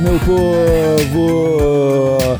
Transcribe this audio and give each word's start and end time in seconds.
Meu 0.00 0.16
povo! 0.20 1.58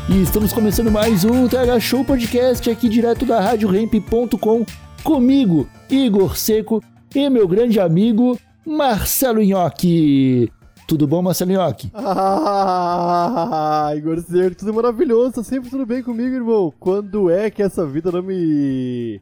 E 0.07 0.21
estamos 0.21 0.53
começando 0.53 0.89
mais 0.89 1.25
um 1.25 1.45
TH 1.45 1.77
Show 1.81 2.05
Podcast 2.05 2.69
aqui 2.69 2.87
direto 2.87 3.25
da 3.25 3.41
RadioRamp.com 3.41 4.65
comigo, 5.03 5.67
Igor 5.89 6.37
Seco, 6.37 6.81
e 7.13 7.29
meu 7.29 7.45
grande 7.49 7.77
amigo 7.77 8.39
Marcelo 8.65 9.43
Nhoque. 9.43 10.49
Tudo 10.87 11.05
bom, 11.05 11.21
Marcelo 11.21 11.51
Nhoque? 11.51 11.91
Ah, 12.01 13.91
Igor 13.93 14.21
Seco, 14.21 14.55
tudo 14.55 14.73
maravilhoso, 14.73 15.33
tá 15.33 15.43
sempre 15.43 15.69
tudo 15.69 15.85
bem 15.85 16.01
comigo, 16.01 16.33
irmão. 16.33 16.73
Quando 16.79 17.29
é 17.29 17.49
que 17.49 17.61
essa 17.61 17.85
vida 17.85 18.09
não 18.09 18.23
me 18.23 19.19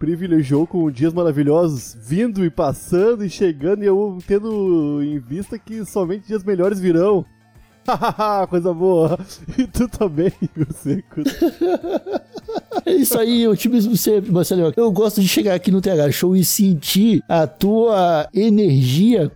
privilegiou 0.00 0.66
com 0.66 0.90
dias 0.90 1.14
maravilhosos, 1.14 1.96
vindo 2.00 2.44
e 2.44 2.50
passando 2.50 3.24
e 3.24 3.30
chegando 3.30 3.84
e 3.84 3.86
eu 3.86 4.18
tendo 4.26 5.00
em 5.00 5.20
vista 5.20 5.56
que 5.56 5.84
somente 5.84 6.26
dias 6.26 6.42
melhores 6.42 6.80
virão? 6.80 7.24
Coisa 8.48 8.72
boa. 8.72 9.18
E 9.58 9.66
tu 9.66 9.88
também, 9.88 10.32
Seco. 10.74 11.22
É 12.84 12.92
isso 12.92 13.18
aí, 13.18 13.46
otimismo 13.46 13.96
sempre, 13.96 14.32
Marcelo. 14.32 14.72
Eu 14.76 14.90
gosto 14.90 15.20
de 15.20 15.28
chegar 15.28 15.54
aqui 15.54 15.70
no 15.70 15.80
TH 15.80 16.10
Show 16.10 16.34
e 16.34 16.44
sentir 16.44 17.22
a 17.28 17.46
tua 17.46 18.28
energia 18.34 19.30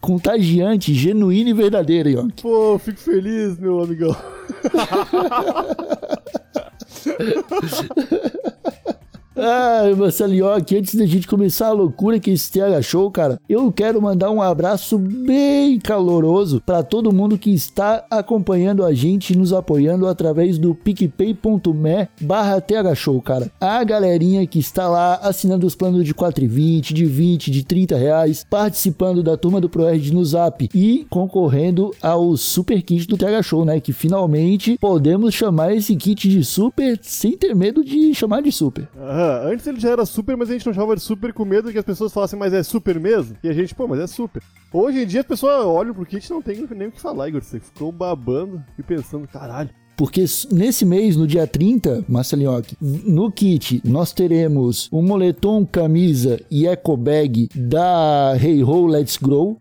contagiante, 0.00 0.94
genuína 0.94 1.50
e 1.50 1.52
verdadeira, 1.52 2.10
Nhoque. 2.10 2.42
Pô, 2.42 2.78
fico 2.78 2.98
feliz, 2.98 3.58
meu 3.58 3.82
amigão. 3.82 4.16
Ai, 9.38 9.94
Marcelo 9.94 10.48
aqui 10.48 10.78
antes 10.78 10.94
da 10.94 11.04
gente 11.04 11.28
começar 11.28 11.66
a 11.66 11.72
loucura 11.72 12.18
que 12.18 12.30
esse 12.30 12.50
TH 12.50 12.80
Show, 12.80 13.10
cara, 13.10 13.38
eu 13.46 13.70
quero 13.70 14.00
mandar 14.00 14.30
um 14.30 14.40
abraço 14.40 14.96
bem 14.96 15.78
caloroso 15.78 16.62
para 16.64 16.82
todo 16.82 17.12
mundo 17.12 17.36
que 17.36 17.50
está 17.50 18.06
acompanhando 18.10 18.82
a 18.82 18.94
gente 18.94 19.36
nos 19.36 19.52
apoiando 19.52 20.06
através 20.06 20.56
do 20.56 20.74
picpay.me 20.74 22.08
barra 22.18 22.62
TH 22.62 22.94
Show, 22.94 23.20
cara. 23.20 23.52
A 23.60 23.84
galerinha 23.84 24.46
que 24.46 24.58
está 24.58 24.88
lá 24.88 25.16
assinando 25.16 25.66
os 25.66 25.74
planos 25.74 26.02
de 26.02 26.14
4,20, 26.14 26.94
de 26.94 27.04
20, 27.04 27.50
de 27.50 27.62
30 27.62 27.94
reais, 27.94 28.46
participando 28.48 29.22
da 29.22 29.36
turma 29.36 29.60
do 29.60 29.68
ProErd 29.68 30.14
no 30.14 30.24
Zap 30.24 30.66
e 30.74 31.06
concorrendo 31.10 31.94
ao 32.00 32.38
super 32.38 32.80
kit 32.80 33.06
do 33.06 33.18
TH 33.18 33.42
Show, 33.42 33.66
né? 33.66 33.80
Que 33.80 33.92
finalmente 33.92 34.78
podemos 34.80 35.34
chamar 35.34 35.74
esse 35.74 35.94
kit 35.94 36.26
de 36.26 36.42
super 36.42 36.98
sem 37.02 37.36
ter 37.36 37.54
medo 37.54 37.84
de 37.84 38.14
chamar 38.14 38.40
de 38.40 38.50
super. 38.50 38.88
Antes 39.26 39.66
ele 39.66 39.80
já 39.80 39.90
era 39.90 40.04
super, 40.06 40.36
mas 40.36 40.50
a 40.50 40.52
gente 40.52 40.66
não 40.66 40.74
chamava 40.74 40.96
de 40.96 41.02
super 41.02 41.32
com 41.32 41.44
medo 41.44 41.70
que 41.72 41.78
as 41.78 41.84
pessoas 41.84 42.12
falassem, 42.12 42.38
mas 42.38 42.52
é 42.52 42.62
super 42.62 42.98
mesmo? 42.98 43.36
E 43.42 43.48
a 43.48 43.52
gente, 43.52 43.74
pô, 43.74 43.86
mas 43.86 44.00
é 44.00 44.06
super. 44.06 44.42
Hoje 44.72 45.02
em 45.02 45.06
dia 45.06 45.20
as 45.20 45.26
pessoas 45.26 45.64
olham 45.64 45.94
pro 45.94 46.06
kit 46.06 46.26
e 46.26 46.30
não 46.30 46.42
tem 46.42 46.66
nem 46.70 46.88
o 46.88 46.92
que 46.92 47.00
falar, 47.00 47.28
Igor. 47.28 47.42
Você 47.42 47.60
ficou 47.60 47.90
babando 47.92 48.64
e 48.78 48.82
pensando, 48.82 49.26
caralho. 49.28 49.70
Porque 49.96 50.24
nesse 50.50 50.84
mês, 50.84 51.16
no 51.16 51.26
dia 51.26 51.46
30, 51.46 52.04
Marcelinhoque, 52.08 52.76
no 52.80 53.30
kit 53.30 53.80
nós 53.84 54.12
teremos 54.12 54.88
um 54.92 55.02
moletom, 55.02 55.64
camisa 55.64 56.40
e 56.50 56.66
eco 56.66 56.96
bag 56.96 57.48
da 57.54 58.36
Hey 58.40 58.62
Ho 58.62 58.86
Let's 58.86 59.16
Grow, 59.16 59.58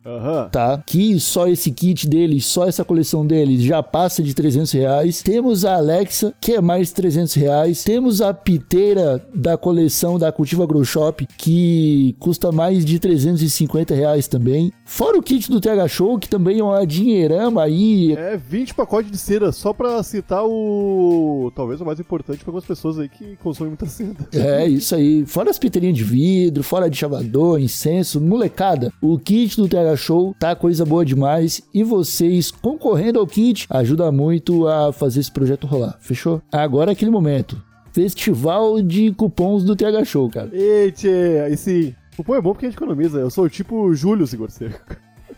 tá? 0.51 0.83
Que 0.85 1.19
só 1.19 1.47
esse 1.47 1.71
kit 1.71 2.07
deles, 2.07 2.45
só 2.45 2.67
essa 2.67 2.83
coleção 2.83 3.25
deles 3.25 3.61
já 3.61 3.81
passa 3.81 4.21
de 4.21 4.33
300 4.33 4.71
reais. 4.71 5.21
Temos 5.21 5.63
a 5.63 5.75
Alexa, 5.75 6.33
que 6.41 6.53
é 6.53 6.61
mais 6.61 6.91
300 6.91 7.33
reais. 7.35 7.83
Temos 7.83 8.21
a 8.21 8.33
piteira 8.33 9.25
da 9.33 9.57
coleção 9.57 10.19
da 10.19 10.31
Cultiva 10.31 10.65
Grow 10.65 10.83
Shop, 10.83 11.25
que 11.37 12.15
custa 12.19 12.51
mais 12.51 12.83
de 12.83 12.99
350 12.99 13.93
reais 13.93 14.27
também. 14.27 14.71
Fora 14.85 15.17
o 15.17 15.23
kit 15.23 15.49
do 15.49 15.61
TH 15.61 15.87
Show, 15.87 16.19
que 16.19 16.27
também 16.27 16.59
é 16.59 16.63
uma 16.63 16.85
dinheirama 16.85 17.63
aí. 17.63 18.13
É 18.13 18.37
20 18.37 18.73
pacotes 18.73 19.11
de 19.11 19.17
cera, 19.17 19.51
só 19.51 19.73
pra 19.73 20.03
citar 20.25 20.43
o. 20.43 21.51
talvez 21.55 21.79
o 21.79 21.85
mais 21.85 21.99
importante 21.99 22.39
pra 22.39 22.49
algumas 22.49 22.65
pessoas 22.65 22.97
aí 22.97 23.07
que 23.07 23.35
consomem 23.37 23.69
muita 23.69 23.85
cera. 23.85 24.15
É, 24.33 24.67
isso 24.67 24.95
aí. 24.95 25.25
Fora 25.25 25.49
as 25.49 25.59
piteirinhas 25.59 25.95
de 25.97 26.03
vidro, 26.03 26.63
fora 26.63 26.89
de 26.89 26.97
chavador, 26.97 27.59
incenso, 27.59 28.19
molecada. 28.19 28.91
O 29.01 29.17
kit 29.19 29.55
do 29.57 29.67
TH 29.67 29.95
Show 29.95 30.35
tá 30.39 30.55
coisa 30.55 30.85
boa 30.85 31.05
demais. 31.05 31.61
E 31.73 31.83
vocês 31.83 32.51
concorrendo 32.51 33.19
ao 33.19 33.27
kit 33.27 33.67
ajuda 33.69 34.11
muito 34.11 34.67
a 34.67 34.91
fazer 34.91 35.19
esse 35.19 35.31
projeto 35.31 35.67
rolar. 35.67 35.97
Fechou? 35.99 36.41
Agora 36.51 36.91
é 36.91 36.93
aquele 36.93 37.11
momento. 37.11 37.61
Festival 37.93 38.81
de 38.81 39.11
cupons 39.13 39.63
do 39.63 39.75
TH 39.75 40.03
Show, 40.05 40.29
cara. 40.29 40.49
Eite, 40.51 41.07
aí 41.07 41.55
sim. 41.55 41.95
Pão 42.25 42.35
é 42.35 42.41
bom 42.41 42.53
porque 42.53 42.65
a 42.65 42.69
gente 42.69 42.77
economiza. 42.77 43.19
Eu 43.19 43.29
sou 43.29 43.45
o 43.45 43.49
tipo 43.49 43.93
Júlio 43.93 44.25
Igor 44.31 44.49
Seco. 44.49 44.79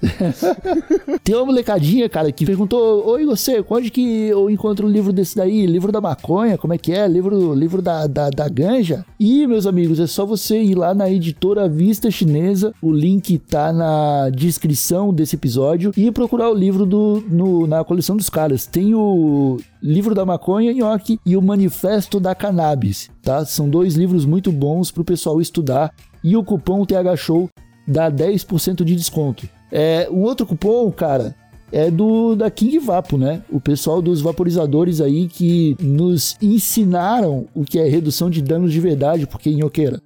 Tem 1.24 1.35
uma 1.35 1.46
molecadinha, 1.46 2.08
cara, 2.08 2.31
que 2.31 2.46
perguntou: 2.46 3.06
Oi, 3.08 3.25
você, 3.25 3.63
onde 3.69 3.90
que 3.90 4.28
eu 4.28 4.50
encontro 4.50 4.88
um 4.88 4.90
livro 4.90 5.12
desse 5.12 5.35
daí? 5.35 5.66
Livro 5.66 5.91
da 5.91 6.00
maconha? 6.00 6.58
Como 6.58 6.74
é 6.74 6.78
que 6.78 6.91
é? 6.91 7.08
Livro, 7.08 7.53
livro 7.53 7.81
da, 7.81 8.06
da, 8.06 8.30
da 8.30 8.47
ganja? 8.47 9.06
E, 9.19 9.47
meus 9.47 9.66
amigos, 9.66 10.00
é 10.00 10.08
só 10.08 10.25
você 10.25 10.62
ir 10.62 10.75
lá 10.75 10.94
na 10.94 11.09
editora 11.09 11.68
Vista 11.68 12.12
Chinesa. 12.12 12.74
O 12.81 12.91
link 12.91 13.38
tá 13.40 13.74
na 13.74 14.30
descrição 14.30 15.13
desse 15.13 15.35
episódio. 15.35 15.91
E 15.97 16.12
procurar 16.12 16.50
o 16.50 16.56
livro 16.56 16.85
do, 16.85 17.24
no, 17.28 17.66
na 17.66 17.84
coleção 17.84 18.16
dos 18.16 18.29
caras. 18.29 18.66
Tem 18.66 18.94
o 18.94 19.58
livro 19.81 20.14
da 20.14 20.25
maconha, 20.25 20.74
nhoque, 20.74 21.19
e 21.25 21.35
o 21.35 21.41
manifesto 21.41 22.19
da 22.19 22.35
cannabis, 22.35 23.09
tá? 23.22 23.46
São 23.46 23.69
dois 23.69 23.96
livros 23.96 24.25
muito 24.25 24.52
bons 24.52 24.91
pro 24.91 25.03
pessoal 25.03 25.41
estudar. 25.41 25.94
E 26.24 26.35
o 26.35 26.44
cupom 26.44 26.85
TH 26.85 27.16
Show 27.16 27.50
dá 27.88 28.12
10% 28.12 28.84
de 28.84 28.96
desconto. 28.96 29.47
É, 29.72 30.07
um 30.11 30.22
outro 30.22 30.45
cupom, 30.45 30.91
cara, 30.91 31.35
é 31.72 31.91
do 31.91 32.35
da 32.35 32.50
King 32.50 32.79
Vapo, 32.79 33.17
né? 33.17 33.44
O 33.51 33.59
pessoal 33.59 34.01
dos 34.01 34.22
vaporizadores 34.22 35.01
aí 35.01 35.28
que 35.28 35.75
nos 35.79 36.38
ensinaram 36.41 37.47
o 37.53 37.63
que 37.63 37.79
é 37.79 37.88
redução 37.88 38.29
de 38.29 38.41
danos 38.41 38.72
de 38.72 38.79
verdade, 38.79 39.28
porque 39.28 39.53
nhoqueira, 39.53 40.01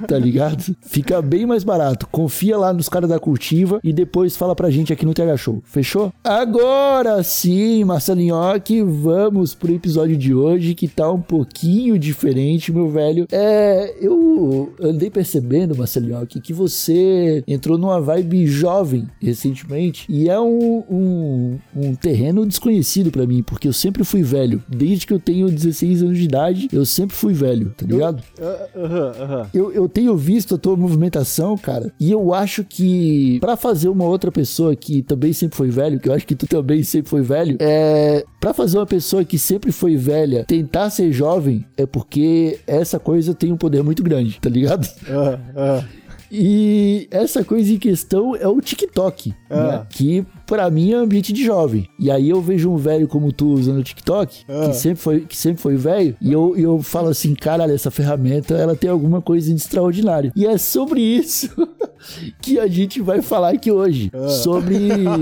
tá 0.06 0.18
ligado? 0.18 0.74
Fica 0.82 1.20
bem 1.22 1.46
mais 1.46 1.64
barato. 1.64 2.06
Confia 2.10 2.56
lá 2.56 2.72
nos 2.72 2.88
caras 2.88 3.08
da 3.08 3.18
Cultiva 3.18 3.80
e 3.82 3.92
depois 3.92 4.36
fala 4.36 4.54
pra 4.54 4.70
gente 4.70 4.92
aqui 4.92 5.04
no 5.04 5.14
TH 5.14 5.36
Show. 5.36 5.62
Fechou? 5.64 6.12
Agora 6.22 7.22
sim, 7.22 7.84
Marcelinhoque, 7.84 8.82
vamos 8.82 9.54
pro 9.54 9.72
episódio 9.74 10.16
de 10.16 10.34
hoje 10.34 10.74
que 10.74 10.88
tá 10.88 11.10
um 11.10 11.20
pouquinho 11.20 11.98
diferente, 11.98 12.72
meu 12.72 12.88
velho. 12.88 13.26
É, 13.30 13.94
eu 14.00 14.72
andei 14.80 15.10
percebendo, 15.10 15.76
Marcelinhoque, 15.76 16.40
que 16.40 16.52
você 16.52 17.42
entrou 17.46 17.76
numa 17.78 18.00
vibe 18.00 18.46
jovem 18.46 19.06
recentemente 19.38 20.04
e 20.08 20.28
é 20.28 20.38
um, 20.40 20.84
um, 20.90 21.58
um 21.76 21.94
terreno 21.94 22.44
desconhecido 22.44 23.10
pra 23.10 23.26
mim, 23.26 23.42
porque 23.42 23.68
eu 23.68 23.72
sempre 23.72 24.02
fui 24.04 24.22
velho. 24.22 24.62
Desde 24.68 25.06
que 25.06 25.12
eu 25.12 25.20
tenho 25.20 25.48
16 25.48 26.02
anos 26.02 26.18
de 26.18 26.24
idade, 26.24 26.68
eu 26.72 26.84
sempre 26.84 27.14
fui 27.16 27.32
velho, 27.32 27.72
tá 27.76 27.86
ligado? 27.86 28.22
Ah, 28.40 28.66
Aham, 28.76 29.12
aham. 29.20 29.46
Eu, 29.54 29.72
eu 29.72 29.88
tenho 29.88 30.16
visto 30.16 30.54
a 30.54 30.58
tua 30.58 30.76
movimentação, 30.76 31.56
cara, 31.56 31.92
e 31.98 32.10
eu 32.10 32.34
acho 32.34 32.64
que 32.64 33.38
pra 33.40 33.56
fazer 33.56 33.88
uma 33.88 34.04
outra 34.04 34.32
pessoa 34.32 34.74
que 34.74 35.02
também 35.02 35.32
sempre 35.32 35.56
foi 35.56 35.70
velho, 35.70 36.00
que 36.00 36.08
eu 36.08 36.12
acho 36.12 36.26
que 36.26 36.34
tu 36.34 36.46
também 36.46 36.82
sempre 36.82 37.08
foi 37.10 37.22
velho, 37.22 37.56
é. 37.60 38.24
Pra 38.40 38.54
fazer 38.54 38.78
uma 38.78 38.86
pessoa 38.86 39.24
que 39.24 39.38
sempre 39.38 39.72
foi 39.72 39.96
velha 39.96 40.44
tentar 40.44 40.90
ser 40.90 41.12
jovem, 41.12 41.64
é 41.76 41.86
porque 41.86 42.58
essa 42.66 42.98
coisa 42.98 43.34
tem 43.34 43.52
um 43.52 43.56
poder 43.56 43.82
muito 43.82 44.02
grande, 44.02 44.38
tá 44.40 44.48
ligado? 44.48 44.88
Aham, 45.08 45.40
aham. 45.56 45.84
E 46.30 47.08
essa 47.10 47.44
coisa 47.44 47.72
em 47.72 47.78
questão 47.78 48.36
é 48.36 48.46
o 48.46 48.60
TikTok, 48.60 49.34
Ah. 49.48 49.62
né? 49.78 49.86
que 49.90 50.26
pra 50.48 50.68
mim 50.70 50.92
é 50.92 50.96
ambiente 50.96 51.32
de 51.32 51.44
jovem. 51.44 51.88
E 51.98 52.10
aí 52.10 52.30
eu 52.30 52.40
vejo 52.40 52.70
um 52.70 52.76
velho 52.76 53.06
como 53.06 53.30
tu 53.30 53.48
usando 53.52 53.78
o 53.78 53.82
TikTok, 53.84 54.44
Ah. 54.48 54.68
que 54.70 54.76
sempre 54.76 54.98
foi 54.98 55.20
que 55.20 55.36
sempre 55.36 55.60
foi 55.62 55.76
velho, 55.76 56.16
e 56.20 56.32
eu, 56.32 56.56
eu 56.56 56.82
falo 56.82 57.08
assim, 57.10 57.34
caralho, 57.34 57.72
essa 57.74 57.90
ferramenta 57.90 58.54
ela 58.54 58.74
tem 58.74 58.88
alguma 58.90 59.20
coisa 59.20 59.48
de 59.50 59.54
extraordinário. 59.56 60.32
E 60.34 60.46
é 60.46 60.56
sobre 60.56 61.02
isso 61.02 61.50
que 62.40 62.58
a 62.58 62.66
gente 62.66 63.00
vai 63.02 63.20
falar 63.20 63.50
aqui 63.50 63.70
hoje, 63.70 64.10
Ah. 64.14 64.28
sobre 64.28 64.74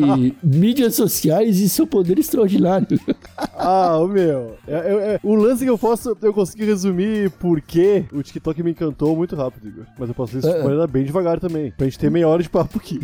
mídias 0.43 0.95
sociais 0.95 1.59
e 1.59 1.69
seu 1.69 1.87
poder 1.87 2.19
extraordinário. 2.19 2.99
Ah, 3.57 3.99
o 3.99 4.07
meu. 4.07 4.55
É- 4.67 4.75
é- 4.75 5.15
é- 5.15 5.21
o 5.25 5.35
lance 5.35 5.65
que 5.65 5.71
eu 5.71 5.77
posso, 5.79 6.17
eu 6.23 6.33
consegui 6.33 6.65
resumir 6.65 7.31
por 7.33 7.61
que 7.61 8.05
o 8.13 8.23
TikTok 8.23 8.63
me 8.63 8.71
encantou 8.71 9.17
muito 9.17 9.35
rápido, 9.35 9.67
Igor. 9.69 9.85
Mas 9.99 10.09
eu 10.09 10.15
posso 10.15 10.39
isso 10.39 10.47
É. 10.49 10.87
bem 10.87 11.05
devagar 11.05 11.41
também. 11.41 11.73
Pra 11.77 11.87
gente 11.87 11.99
ter 11.99 12.11
meia 12.11 12.29
hora 12.29 12.43
de 12.43 12.49
papo 12.49 12.79
aqui. 12.79 13.01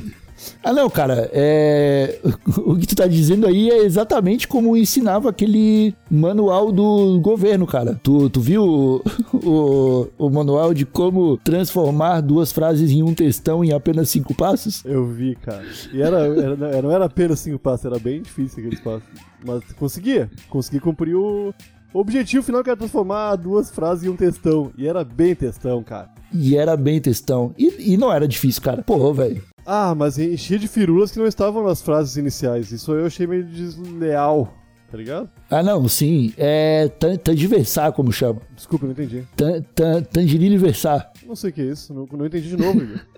Ah, 0.62 0.72
não, 0.72 0.88
cara, 0.88 1.28
é... 1.32 2.18
o 2.64 2.76
que 2.76 2.86
tu 2.86 2.94
tá 2.94 3.06
dizendo 3.06 3.46
aí 3.46 3.70
é 3.70 3.84
exatamente 3.84 4.46
como 4.46 4.76
ensinava 4.76 5.30
aquele 5.30 5.94
manual 6.10 6.70
do 6.72 7.18
governo, 7.20 7.66
cara. 7.66 7.98
Tu, 8.02 8.30
tu 8.30 8.40
viu 8.40 8.62
o, 8.64 9.02
o, 9.44 10.08
o 10.26 10.30
manual 10.30 10.72
de 10.74 10.84
como 10.86 11.36
transformar 11.38 12.20
duas 12.20 12.52
frases 12.52 12.90
em 12.90 13.02
um 13.02 13.14
textão 13.14 13.64
em 13.64 13.72
apenas 13.72 14.08
cinco 14.10 14.34
passos? 14.34 14.84
Eu 14.84 15.06
vi, 15.06 15.34
cara. 15.36 15.64
E 15.92 16.00
era, 16.00 16.18
era- 16.26 16.82
não 16.82 16.90
era 16.90 17.04
apenas 17.06 17.40
cinco 17.40 17.58
passos, 17.58 17.86
era 17.86 17.98
bem 17.98 18.22
difícil 18.22 18.58
aqueles 18.60 18.80
passos. 18.80 19.02
Mas 19.44 19.62
conseguia. 19.78 20.30
Consegui 20.48 20.80
cumprir 20.80 21.14
o 21.16 21.52
o 21.94 21.98
objetivo 22.00 22.42
final 22.42 22.64
que 22.64 22.70
era 22.70 22.76
transformar 22.78 23.36
duas 23.36 23.70
frases 23.70 24.04
em 24.04 24.08
um 24.08 24.16
textão. 24.16 24.72
E 24.78 24.88
era 24.88 25.04
bem 25.04 25.34
textão, 25.34 25.82
cara. 25.82 26.08
E 26.32 26.56
era 26.56 26.74
bem 26.74 26.98
textão. 26.98 27.54
E, 27.58 27.92
e 27.92 27.96
não 27.98 28.10
era 28.10 28.26
difícil, 28.26 28.62
cara. 28.62 28.82
Pô, 28.82 29.12
velho. 29.12 29.42
Ah, 29.64 29.94
mas 29.94 30.18
enchia 30.18 30.58
de 30.58 30.66
firulas 30.68 31.12
que 31.12 31.18
não 31.18 31.26
estavam 31.26 31.64
nas 31.64 31.80
frases 31.80 32.16
iniciais. 32.16 32.72
Isso 32.72 32.92
eu 32.92 33.06
achei 33.06 33.26
meio 33.26 33.44
desleal, 33.44 34.52
tá 34.90 34.96
ligado? 34.96 35.30
Ah, 35.50 35.62
não, 35.62 35.86
sim. 35.88 36.32
É 36.36 36.88
tan- 36.98 37.16
tangiversar, 37.16 37.92
como 37.92 38.10
chama. 38.12 38.40
Desculpa, 38.56 38.86
não 38.86 38.92
entendi. 38.92 39.24
Tan, 39.36 39.62
tan, 39.74 40.02
tangerine 40.02 40.58
versar. 40.58 41.12
Não 41.26 41.36
sei 41.36 41.50
o 41.50 41.52
que 41.52 41.60
é 41.60 41.64
isso, 41.66 41.94
não, 41.94 42.06
não 42.12 42.26
entendi 42.26 42.48
de 42.48 42.56
novo. 42.56 42.80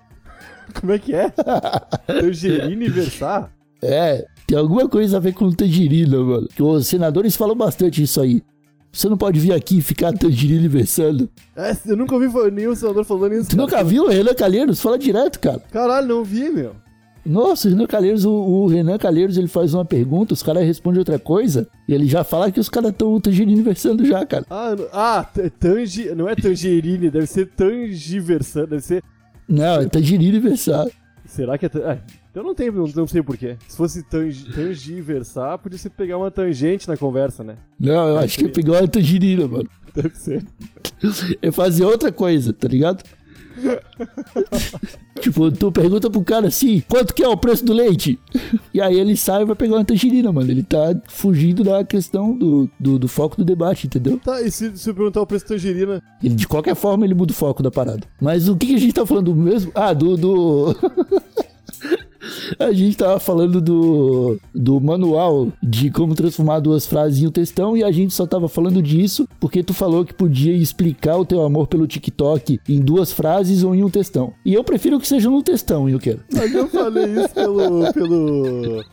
Como 0.81 0.93
é 0.93 0.99
que 0.99 1.15
é? 1.15 1.29
Tangerine 2.09 2.89
versar? 2.89 3.53
É, 3.83 4.27
tem 4.47 4.57
alguma 4.57 4.89
coisa 4.89 5.19
a 5.19 5.21
ver 5.21 5.35
com 5.35 5.51
tangerina, 5.53 6.19
mano. 6.19 6.49
Os 6.59 6.87
senadores 6.87 7.37
falam 7.37 7.55
bastante 7.55 8.03
isso 8.03 8.19
aí. 8.21 8.43
Você 8.95 9.09
não 9.09 9.17
pode 9.19 9.41
vir 9.41 9.53
aqui 9.53 9.79
e 9.79 9.83
ficar 9.83 10.13
tangerina 10.13 10.69
versando. 10.69 11.29
É, 11.57 11.77
eu 11.85 11.97
nunca 11.97 12.15
ouvi 12.15 12.29
nenhum 12.53 12.77
senador 12.77 13.05
falando 13.05 13.35
isso. 13.35 13.51
Tu 13.51 13.57
nunca 13.57 13.83
viu 13.83 14.05
o 14.05 14.09
Renan 14.09 14.35
Calheiros? 14.35 14.81
Fala 14.81 14.97
direto, 14.97 15.41
cara. 15.41 15.61
Caralho, 15.73 16.07
não 16.07 16.23
vi, 16.23 16.49
meu. 16.49 16.77
Nossa, 17.27 17.67
o 17.67 17.73
Renan 17.73 17.87
Calheiros, 17.87 18.25
o, 18.25 18.31
o 18.31 18.67
Renan 18.69 18.97
Calheiros, 18.97 19.37
ele 19.37 19.49
faz 19.49 19.75
uma 19.75 19.85
pergunta, 19.85 20.33
os 20.33 20.45
caras 20.45 20.65
respondem 20.65 21.01
outra 21.01 21.19
coisa, 21.19 21.67
e 21.89 21.95
ele 21.95 22.07
já 22.07 22.23
fala 22.23 22.53
que 22.53 22.61
os 22.61 22.69
caras 22.69 22.91
estão 22.91 23.19
tangerina 23.19 23.63
versando 23.63 24.05
já, 24.05 24.25
cara. 24.25 24.45
Ah, 24.49 24.77
ah 24.93 25.27
tangi, 25.59 26.15
não 26.15 26.29
é 26.29 26.37
tangerine, 26.37 27.11
deve 27.11 27.27
ser 27.27 27.47
tangiversando, 27.47 28.69
deve 28.69 28.83
ser... 28.83 29.03
Não, 29.49 29.81
é 29.81 29.87
tangerina 29.87 30.39
versar. 30.39 30.87
Será 31.25 31.59
que 31.59 31.67
é... 31.67 31.71
Ah, 31.85 31.99
eu 32.35 32.43
não 32.43 32.55
tenho, 32.55 32.73
não, 32.73 32.87
não 32.95 33.07
sei 33.07 33.23
porquê. 33.23 33.57
Se 33.69 33.77
fosse 33.77 34.03
tangi, 34.03 34.53
tangiversar, 34.53 35.59
podia 35.59 35.79
ser 35.79 35.91
pegar 35.91 36.19
uma 36.19 36.31
tangente 36.31 36.89
na 36.89 36.97
conversa, 36.97 37.45
né? 37.45 37.57
Não, 37.79 38.09
eu 38.09 38.19
acho 38.19 38.39
que 38.39 38.47
é 38.47 38.49
pegar 38.49 38.81
uma 38.81 38.89
tangerina, 38.89 39.47
mano. 39.47 39.69
Deve 39.95 40.17
ser. 40.17 40.45
É 41.41 41.53
fazer 41.53 41.85
outra 41.85 42.11
coisa, 42.11 42.53
tá 42.53 42.67
ligado? 42.67 43.05
tipo, 45.21 45.51
tu 45.53 45.71
pergunta 45.71 46.11
pro 46.11 46.25
cara 46.25 46.49
assim, 46.49 46.83
quanto 46.89 47.15
que 47.15 47.23
é 47.23 47.29
o 47.29 47.37
preço 47.37 47.65
do 47.65 47.73
leite? 47.73 48.19
E 48.73 48.81
aí 48.81 48.99
ele 48.99 49.17
sai 49.17 49.43
e 49.43 49.45
vai 49.45 49.55
pegar 49.55 49.77
uma 49.77 49.85
tangerina, 49.85 50.33
mano. 50.33 50.51
Ele 50.51 50.63
tá 50.63 50.95
fugindo 51.09 51.63
da 51.63 51.85
questão 51.85 52.37
do, 52.37 52.69
do, 52.79 52.99
do 52.99 53.09
foco 53.09 53.37
do 53.37 53.45
debate, 53.45 53.87
entendeu? 53.87 54.19
Tá, 54.19 54.41
e 54.43 54.51
se, 54.51 54.77
se 54.77 54.91
eu 54.91 54.95
perguntar 54.95 55.21
o 55.21 55.27
preço 55.27 55.45
da 55.45 55.51
tangerina? 55.51 56.03
Ele, 56.23 56.35
de 56.35 56.49
qualquer 56.49 56.75
forma, 56.75 57.05
ele 57.05 57.15
muda 57.15 57.33
o 57.33 57.37
foco 57.37 57.63
da 57.63 57.71
parada. 57.71 58.03
Mas 58.21 58.49
o 58.49 58.57
que, 58.57 58.67
que 58.67 58.75
a 58.75 58.81
gente 58.81 58.93
tá 58.93 59.07
falando 59.07 59.35
mesmo? 59.35 59.71
Ah, 59.75 59.93
do. 59.93 60.17
do... 60.17 60.77
A 62.59 62.73
gente 62.73 62.97
tava 62.97 63.19
falando 63.21 63.61
do, 63.61 64.39
do 64.55 64.81
manual 64.81 65.53
de 65.63 65.91
como 65.91 66.15
transformar 66.15 66.61
duas 66.61 66.87
frases 66.87 67.23
em 67.23 67.27
um 67.27 67.31
textão 67.31 67.77
e 67.77 67.83
a 67.85 67.91
gente 67.93 68.13
só 68.15 68.27
tava 68.27 68.49
falando 68.49 68.83
disso 68.83 69.29
porque 69.41 69.63
tu 69.63 69.73
falou 69.75 70.05
que 70.05 70.15
podia 70.15 70.53
explicar 70.53 71.17
o 71.17 71.25
teu 71.25 71.43
amor 71.43 71.67
pelo 71.67 71.87
TikTok 71.87 72.61
em 72.69 72.81
duas 72.81 73.13
frases 73.13 73.63
ou 73.63 73.75
em 73.75 73.83
um 73.85 73.91
textão. 73.91 74.33
E 74.45 74.55
eu 74.55 74.65
prefiro 74.65 74.99
que 75.01 75.07
seja 75.09 75.29
num 75.31 75.43
textão, 75.43 75.89
eu 75.89 75.99
quero. 75.99 76.21
Mas 76.33 76.55
eu 76.55 76.69
falei 76.69 77.05
isso 77.07 77.31
pelo... 77.35 77.93
pelo... 77.93 78.85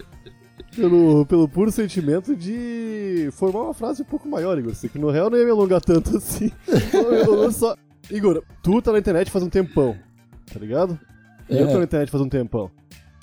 Pelo, 0.73 1.25
pelo 1.25 1.49
puro 1.49 1.69
sentimento 1.69 2.33
de 2.33 3.27
formar 3.33 3.63
uma 3.63 3.73
frase 3.73 4.03
um 4.03 4.05
pouco 4.05 4.25
maior, 4.29 4.57
Igor. 4.57 4.73
Sei 4.73 4.89
que 4.89 4.97
no 4.97 5.09
real 5.09 5.29
não 5.29 5.37
ia 5.37 5.43
me 5.43 5.51
alongar 5.51 5.81
tanto 5.81 6.15
assim. 6.15 6.49
Eu- 6.93 7.11
eu- 7.13 7.43
eu 7.43 7.51
só... 7.51 7.75
Igor, 8.09 8.41
tu 8.63 8.81
tá 8.81 8.93
na 8.93 8.99
internet 8.99 9.29
faz 9.29 9.43
um 9.43 9.49
tempão, 9.49 9.97
tá 10.51 10.57
ligado? 10.57 10.97
Eu 11.49 11.67
É. 11.67 11.71
tô 11.71 11.77
na 11.77 11.83
internet 11.83 12.09
faz 12.09 12.23
um 12.23 12.29
tempão. 12.29 12.71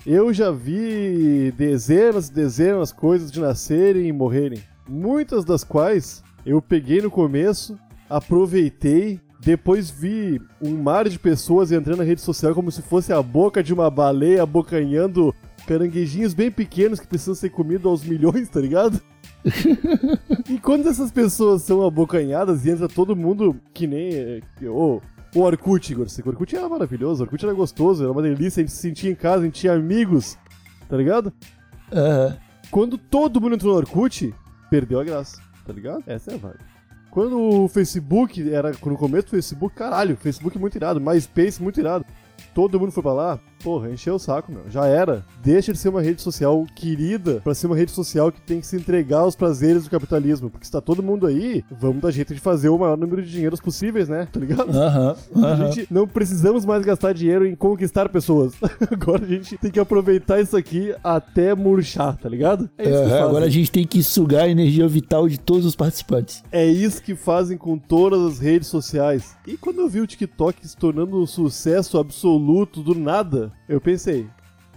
Eu 0.06 0.32
já 0.32 0.50
vi 0.50 1.52
dezenas 1.56 2.28
e 2.28 2.32
dezenas 2.32 2.90
de 2.90 2.94
coisas 2.94 3.30
de 3.30 3.40
nascerem 3.40 4.06
e 4.06 4.12
morrerem. 4.12 4.62
Muitas 4.88 5.44
das 5.44 5.64
quais 5.64 6.22
eu 6.46 6.62
peguei 6.62 7.02
no 7.02 7.10
começo, 7.10 7.78
aproveitei, 8.08 9.20
depois 9.40 9.90
vi 9.90 10.40
um 10.62 10.76
mar 10.76 11.08
de 11.08 11.18
pessoas 11.18 11.72
entrando 11.72 11.98
na 11.98 12.04
rede 12.04 12.20
social 12.20 12.54
como 12.54 12.70
se 12.70 12.80
fosse 12.80 13.12
a 13.12 13.22
boca 13.22 13.62
de 13.62 13.74
uma 13.74 13.90
baleia 13.90 14.42
abocanhando 14.42 15.34
caranguejinhos 15.66 16.32
bem 16.32 16.50
pequenos 16.50 16.98
que 16.98 17.06
precisam 17.06 17.34
ser 17.34 17.50
comidos 17.50 17.86
aos 17.86 18.04
milhões, 18.04 18.48
tá 18.48 18.60
ligado? 18.60 19.00
e 20.48 20.58
quando 20.58 20.88
essas 20.88 21.12
pessoas 21.12 21.62
são 21.62 21.84
abocanhadas 21.84 22.64
e 22.64 22.70
entra 22.70 22.88
todo 22.88 23.14
mundo 23.14 23.56
que 23.74 23.86
nem. 23.86 24.42
Ô, 24.66 25.00
o 25.34 25.40
Orkut, 25.40 25.92
Igor. 25.92 26.06
O 26.06 26.28
Orkut 26.28 26.56
era 26.56 26.68
maravilhoso, 26.68 27.22
o 27.22 27.24
Orkut 27.24 27.44
era 27.44 27.54
gostoso, 27.54 28.02
era 28.02 28.12
uma 28.12 28.22
delícia, 28.22 28.60
a 28.60 28.66
gente 28.66 28.74
se 28.74 28.82
sentia 28.82 29.10
em 29.10 29.14
casa, 29.14 29.42
a 29.42 29.44
gente 29.44 29.60
tinha 29.60 29.72
amigos, 29.72 30.38
tá 30.88 30.96
ligado? 30.96 31.32
Aham. 31.92 32.36
Quando 32.70 32.98
todo 32.98 33.40
mundo 33.40 33.54
entrou 33.54 33.72
no 33.72 33.78
Orkut, 33.78 34.34
perdeu 34.70 35.00
a 35.00 35.04
graça, 35.04 35.40
tá 35.66 35.72
ligado? 35.72 36.02
Essa 36.06 36.32
é 36.32 36.34
a 36.34 36.38
vibe. 36.38 36.58
Quando 37.10 37.40
o 37.40 37.68
Facebook 37.68 38.52
era 38.52 38.70
no 38.70 38.96
começo 38.96 39.26
do 39.26 39.30
Facebook, 39.30 39.74
caralho, 39.74 40.16
Facebook 40.16 40.58
muito 40.58 40.76
irado, 40.76 41.00
MySpace 41.00 41.62
muito 41.62 41.80
irado. 41.80 42.04
Todo 42.54 42.78
mundo 42.78 42.92
foi 42.92 43.02
pra 43.02 43.12
lá, 43.12 43.40
Porra, 43.62 43.90
encheu 43.90 44.14
o 44.14 44.18
saco, 44.18 44.52
meu. 44.52 44.62
Já 44.70 44.86
era. 44.86 45.24
Deixa 45.42 45.72
de 45.72 45.78
ser 45.78 45.88
uma 45.88 46.00
rede 46.02 46.22
social 46.22 46.64
querida 46.74 47.40
pra 47.42 47.54
ser 47.54 47.66
uma 47.66 47.76
rede 47.76 47.90
social 47.90 48.30
que 48.30 48.40
tem 48.40 48.60
que 48.60 48.66
se 48.66 48.76
entregar 48.76 49.18
aos 49.20 49.34
prazeres 49.34 49.84
do 49.84 49.90
capitalismo. 49.90 50.48
Porque 50.50 50.64
se 50.66 50.72
tá 50.72 50.80
todo 50.80 51.02
mundo 51.02 51.26
aí, 51.26 51.64
vamos 51.70 52.00
dar 52.02 52.10
jeito 52.10 52.34
de 52.34 52.40
fazer 52.40 52.68
o 52.68 52.78
maior 52.78 52.96
número 52.96 53.22
de 53.22 53.30
dinheiros 53.30 53.60
possíveis, 53.60 54.08
né? 54.08 54.28
Tá 54.32 54.38
ligado? 54.40 54.70
Aham, 54.70 55.16
A 55.36 55.38
aham. 55.38 55.72
gente 55.72 55.86
não 55.92 56.06
precisamos 56.06 56.64
mais 56.64 56.84
gastar 56.84 57.12
dinheiro 57.12 57.46
em 57.46 57.54
conquistar 57.54 58.08
pessoas. 58.08 58.52
Agora 58.90 59.24
a 59.24 59.28
gente 59.28 59.56
tem 59.58 59.70
que 59.70 59.80
aproveitar 59.80 60.40
isso 60.40 60.56
aqui 60.56 60.94
até 61.02 61.54
murchar, 61.54 62.16
tá 62.16 62.28
ligado? 62.28 62.68
É 62.78 62.84
isso, 62.84 62.92
Aham, 62.98 63.08
fazem. 63.08 63.24
agora 63.24 63.44
a 63.46 63.50
gente 63.50 63.70
tem 63.72 63.86
que 63.86 64.02
sugar 64.02 64.44
a 64.44 64.48
energia 64.48 64.86
vital 64.88 65.28
de 65.28 65.38
todos 65.38 65.66
os 65.66 65.74
participantes. 65.76 66.42
é 66.52 66.66
isso 66.66 67.02
que 67.02 67.14
fazem 67.14 67.56
com 67.58 67.76
todas 67.78 68.20
as 68.34 68.38
redes 68.38 68.68
sociais. 68.68 69.36
E 69.46 69.56
quando 69.56 69.80
eu 69.80 69.88
vi 69.88 70.00
o 70.00 70.06
TikTok 70.06 70.66
se 70.66 70.76
tornando 70.76 71.20
um 71.20 71.26
sucesso 71.26 71.98
absoluto 71.98 72.82
do 72.82 72.94
nada, 72.94 73.47
eu 73.68 73.80
pensei, 73.80 74.28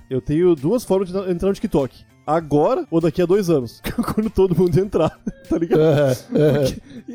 eu 0.10 0.22
tenho 0.22 0.56
duas 0.56 0.84
formas 0.84 1.10
de 1.10 1.18
entrar 1.32 1.50
no 1.50 1.54
TikTok. 1.54 2.06
Agora 2.26 2.86
ou 2.92 3.02
daqui 3.02 3.22
a 3.22 3.26
dois 3.26 3.50
anos. 3.50 3.82
Quando 4.14 4.30
todo 4.30 4.56
mundo 4.56 4.78
entrar, 4.80 5.10
tá 5.50 5.58
ligado? 5.58 5.82
Aham. 5.82 6.14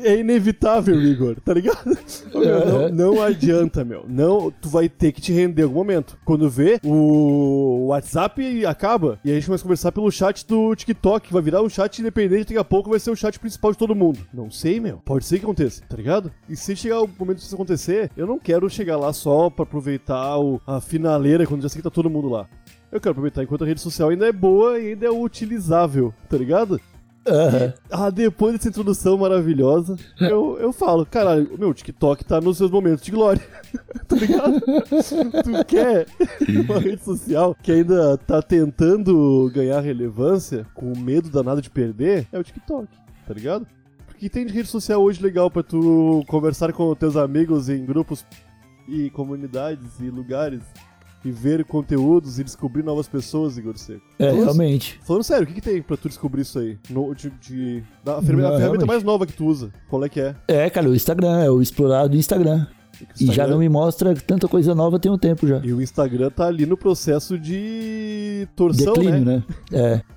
É 0.03 0.19
inevitável, 0.19 1.01
Igor, 1.01 1.37
tá 1.43 1.53
ligado? 1.53 1.97
Meu, 2.33 2.89
não, 2.91 3.13
não 3.15 3.21
adianta, 3.21 3.83
meu. 3.83 4.05
Não, 4.07 4.51
tu 4.51 4.69
vai 4.69 4.87
ter 4.87 5.11
que 5.11 5.21
te 5.21 5.31
render 5.33 5.61
em 5.61 5.65
algum 5.65 5.75
momento. 5.75 6.17
Quando 6.23 6.49
vê, 6.49 6.79
o 6.83 7.87
WhatsApp 7.87 8.65
acaba 8.65 9.19
e 9.23 9.31
a 9.31 9.35
gente 9.39 9.51
a 9.51 9.57
conversar 9.57 9.91
pelo 9.91 10.11
chat 10.11 10.45
do 10.45 10.75
TikTok, 10.75 11.31
vai 11.33 11.41
virar 11.41 11.61
um 11.63 11.69
chat 11.69 11.99
independente, 11.99 12.45
daqui 12.49 12.57
a 12.57 12.63
pouco 12.63 12.89
vai 12.89 12.99
ser 12.99 13.09
o 13.11 13.15
chat 13.15 13.39
principal 13.39 13.71
de 13.71 13.77
todo 13.77 13.95
mundo. 13.95 14.19
Não 14.33 14.51
sei, 14.51 14.79
meu. 14.79 14.97
Pode 15.05 15.25
ser 15.25 15.39
que 15.39 15.45
aconteça, 15.45 15.81
tá 15.87 15.95
ligado? 15.95 16.31
E 16.47 16.55
se 16.55 16.75
chegar 16.75 17.01
o 17.01 17.09
momento 17.19 17.37
disso 17.39 17.55
acontecer, 17.55 18.11
eu 18.15 18.27
não 18.27 18.37
quero 18.37 18.69
chegar 18.69 18.97
lá 18.97 19.11
só 19.13 19.49
pra 19.49 19.63
aproveitar 19.63 20.37
o- 20.37 20.61
a 20.67 20.79
finaleira 20.79 21.45
quando 21.47 21.61
já 21.63 21.69
sei 21.69 21.79
que 21.79 21.83
tá 21.83 21.89
todo 21.89 22.09
mundo 22.09 22.29
lá. 22.29 22.47
Eu 22.91 23.01
quero 23.01 23.11
aproveitar 23.11 23.43
enquanto 23.43 23.63
a 23.63 23.67
rede 23.67 23.81
social 23.81 24.09
ainda 24.09 24.27
é 24.27 24.31
boa 24.31 24.79
e 24.79 24.89
ainda 24.91 25.05
é 25.05 25.11
utilizável, 25.11 26.13
tá 26.29 26.37
ligado? 26.37 26.79
Aham. 27.27 27.73
Ah, 27.91 28.09
depois 28.09 28.53
dessa 28.53 28.69
introdução 28.69 29.17
maravilhosa, 29.17 29.97
eu, 30.19 30.57
eu 30.59 30.71
falo, 30.71 31.05
caralho, 31.05 31.49
meu, 31.59 31.73
TikTok 31.73 32.23
tá 32.23 32.39
nos 32.39 32.57
seus 32.57 32.71
momentos 32.71 33.03
de 33.03 33.11
glória. 33.11 33.41
tá 34.07 34.15
ligado? 34.15 34.61
tu 35.43 35.65
quer 35.67 36.05
uma 36.47 36.79
rede 36.79 37.03
social 37.03 37.55
que 37.61 37.71
ainda 37.73 38.17
tá 38.17 38.41
tentando 38.41 39.51
ganhar 39.53 39.81
relevância, 39.81 40.65
com 40.73 40.97
medo 40.97 41.29
danado 41.29 41.61
de 41.61 41.69
perder, 41.69 42.25
é 42.31 42.39
o 42.39 42.43
TikTok, 42.43 42.87
tá 43.27 43.33
ligado? 43.33 43.67
Porque 44.07 44.29
tem 44.29 44.45
de 44.45 44.53
rede 44.53 44.69
social 44.69 45.03
hoje 45.03 45.21
legal 45.21 45.51
pra 45.51 45.61
tu 45.61 46.23
conversar 46.27 46.71
com 46.71 46.95
teus 46.95 47.17
amigos 47.17 47.67
em 47.67 47.85
grupos 47.85 48.25
e 48.87 49.09
comunidades 49.09 49.99
e 49.99 50.09
lugares 50.09 50.61
e 51.27 51.31
ver 51.31 51.63
conteúdos 51.65 52.39
e 52.39 52.43
descobrir 52.43 52.83
novas 52.83 53.07
pessoas, 53.07 53.57
Igor 53.57 53.77
Seco. 53.77 54.01
É, 54.17 54.27
Falando- 54.29 54.43
realmente. 54.43 54.99
Falando 55.03 55.23
sério, 55.23 55.43
o 55.43 55.47
que, 55.47 55.53
que 55.55 55.61
tem 55.61 55.81
pra 55.81 55.97
tu 55.97 56.07
descobrir 56.07 56.41
isso 56.41 56.57
aí? 56.59 56.77
No, 56.89 57.13
de, 57.13 57.29
de- 57.41 57.83
da- 58.03 58.17
a, 58.17 58.21
ferramenta, 58.21 58.55
a 58.55 58.57
ferramenta 58.57 58.85
mais 58.85 59.03
nova 59.03 59.25
que 59.25 59.33
tu 59.33 59.45
usa. 59.45 59.71
Qual 59.89 60.03
é 60.03 60.09
que 60.09 60.19
é? 60.21 60.35
É, 60.47 60.69
cara, 60.69 60.89
o 60.89 60.95
Instagram, 60.95 61.39
é 61.43 61.49
o 61.49 61.61
explorar 61.61 62.07
do 62.07 62.15
Instagram. 62.15 62.65
E 63.19 63.25
já 63.25 63.31
Instagram- 63.31 63.51
não 63.51 63.59
me 63.59 63.69
mostra 63.69 64.15
tanta 64.15 64.47
coisa 64.47 64.73
nova 64.73 64.97
tem 64.97 65.11
um 65.11 65.17
tempo 65.19 65.45
já. 65.45 65.59
E 65.63 65.71
o 65.71 65.79
Instagram 65.81 66.31
tá 66.31 66.47
ali 66.47 66.65
no 66.65 66.75
processo 66.75 67.37
de 67.37 68.47
torção, 68.55 68.93
Declínio, 68.93 69.23
né? 69.23 69.43
né? 69.71 70.01
É. 70.03 70.16